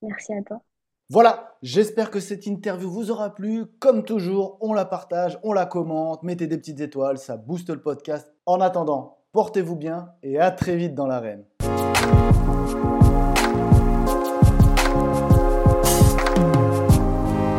Merci 0.00 0.32
à 0.32 0.42
toi. 0.42 0.62
Voilà, 1.10 1.58
j'espère 1.62 2.10
que 2.10 2.18
cette 2.18 2.46
interview 2.46 2.90
vous 2.90 3.10
aura 3.10 3.34
plu. 3.34 3.66
Comme 3.78 4.04
toujours, 4.04 4.56
on 4.60 4.72
la 4.72 4.86
partage, 4.86 5.38
on 5.42 5.52
la 5.52 5.66
commente, 5.66 6.22
mettez 6.22 6.46
des 6.46 6.56
petites 6.56 6.80
étoiles, 6.80 7.18
ça 7.18 7.36
booste 7.36 7.68
le 7.68 7.82
podcast. 7.82 8.32
En 8.46 8.60
attendant, 8.60 9.18
portez-vous 9.32 9.76
bien 9.76 10.14
et 10.22 10.38
à 10.38 10.50
très 10.50 10.76
vite 10.76 10.94
dans 10.94 11.06
l'arène. 11.06 11.44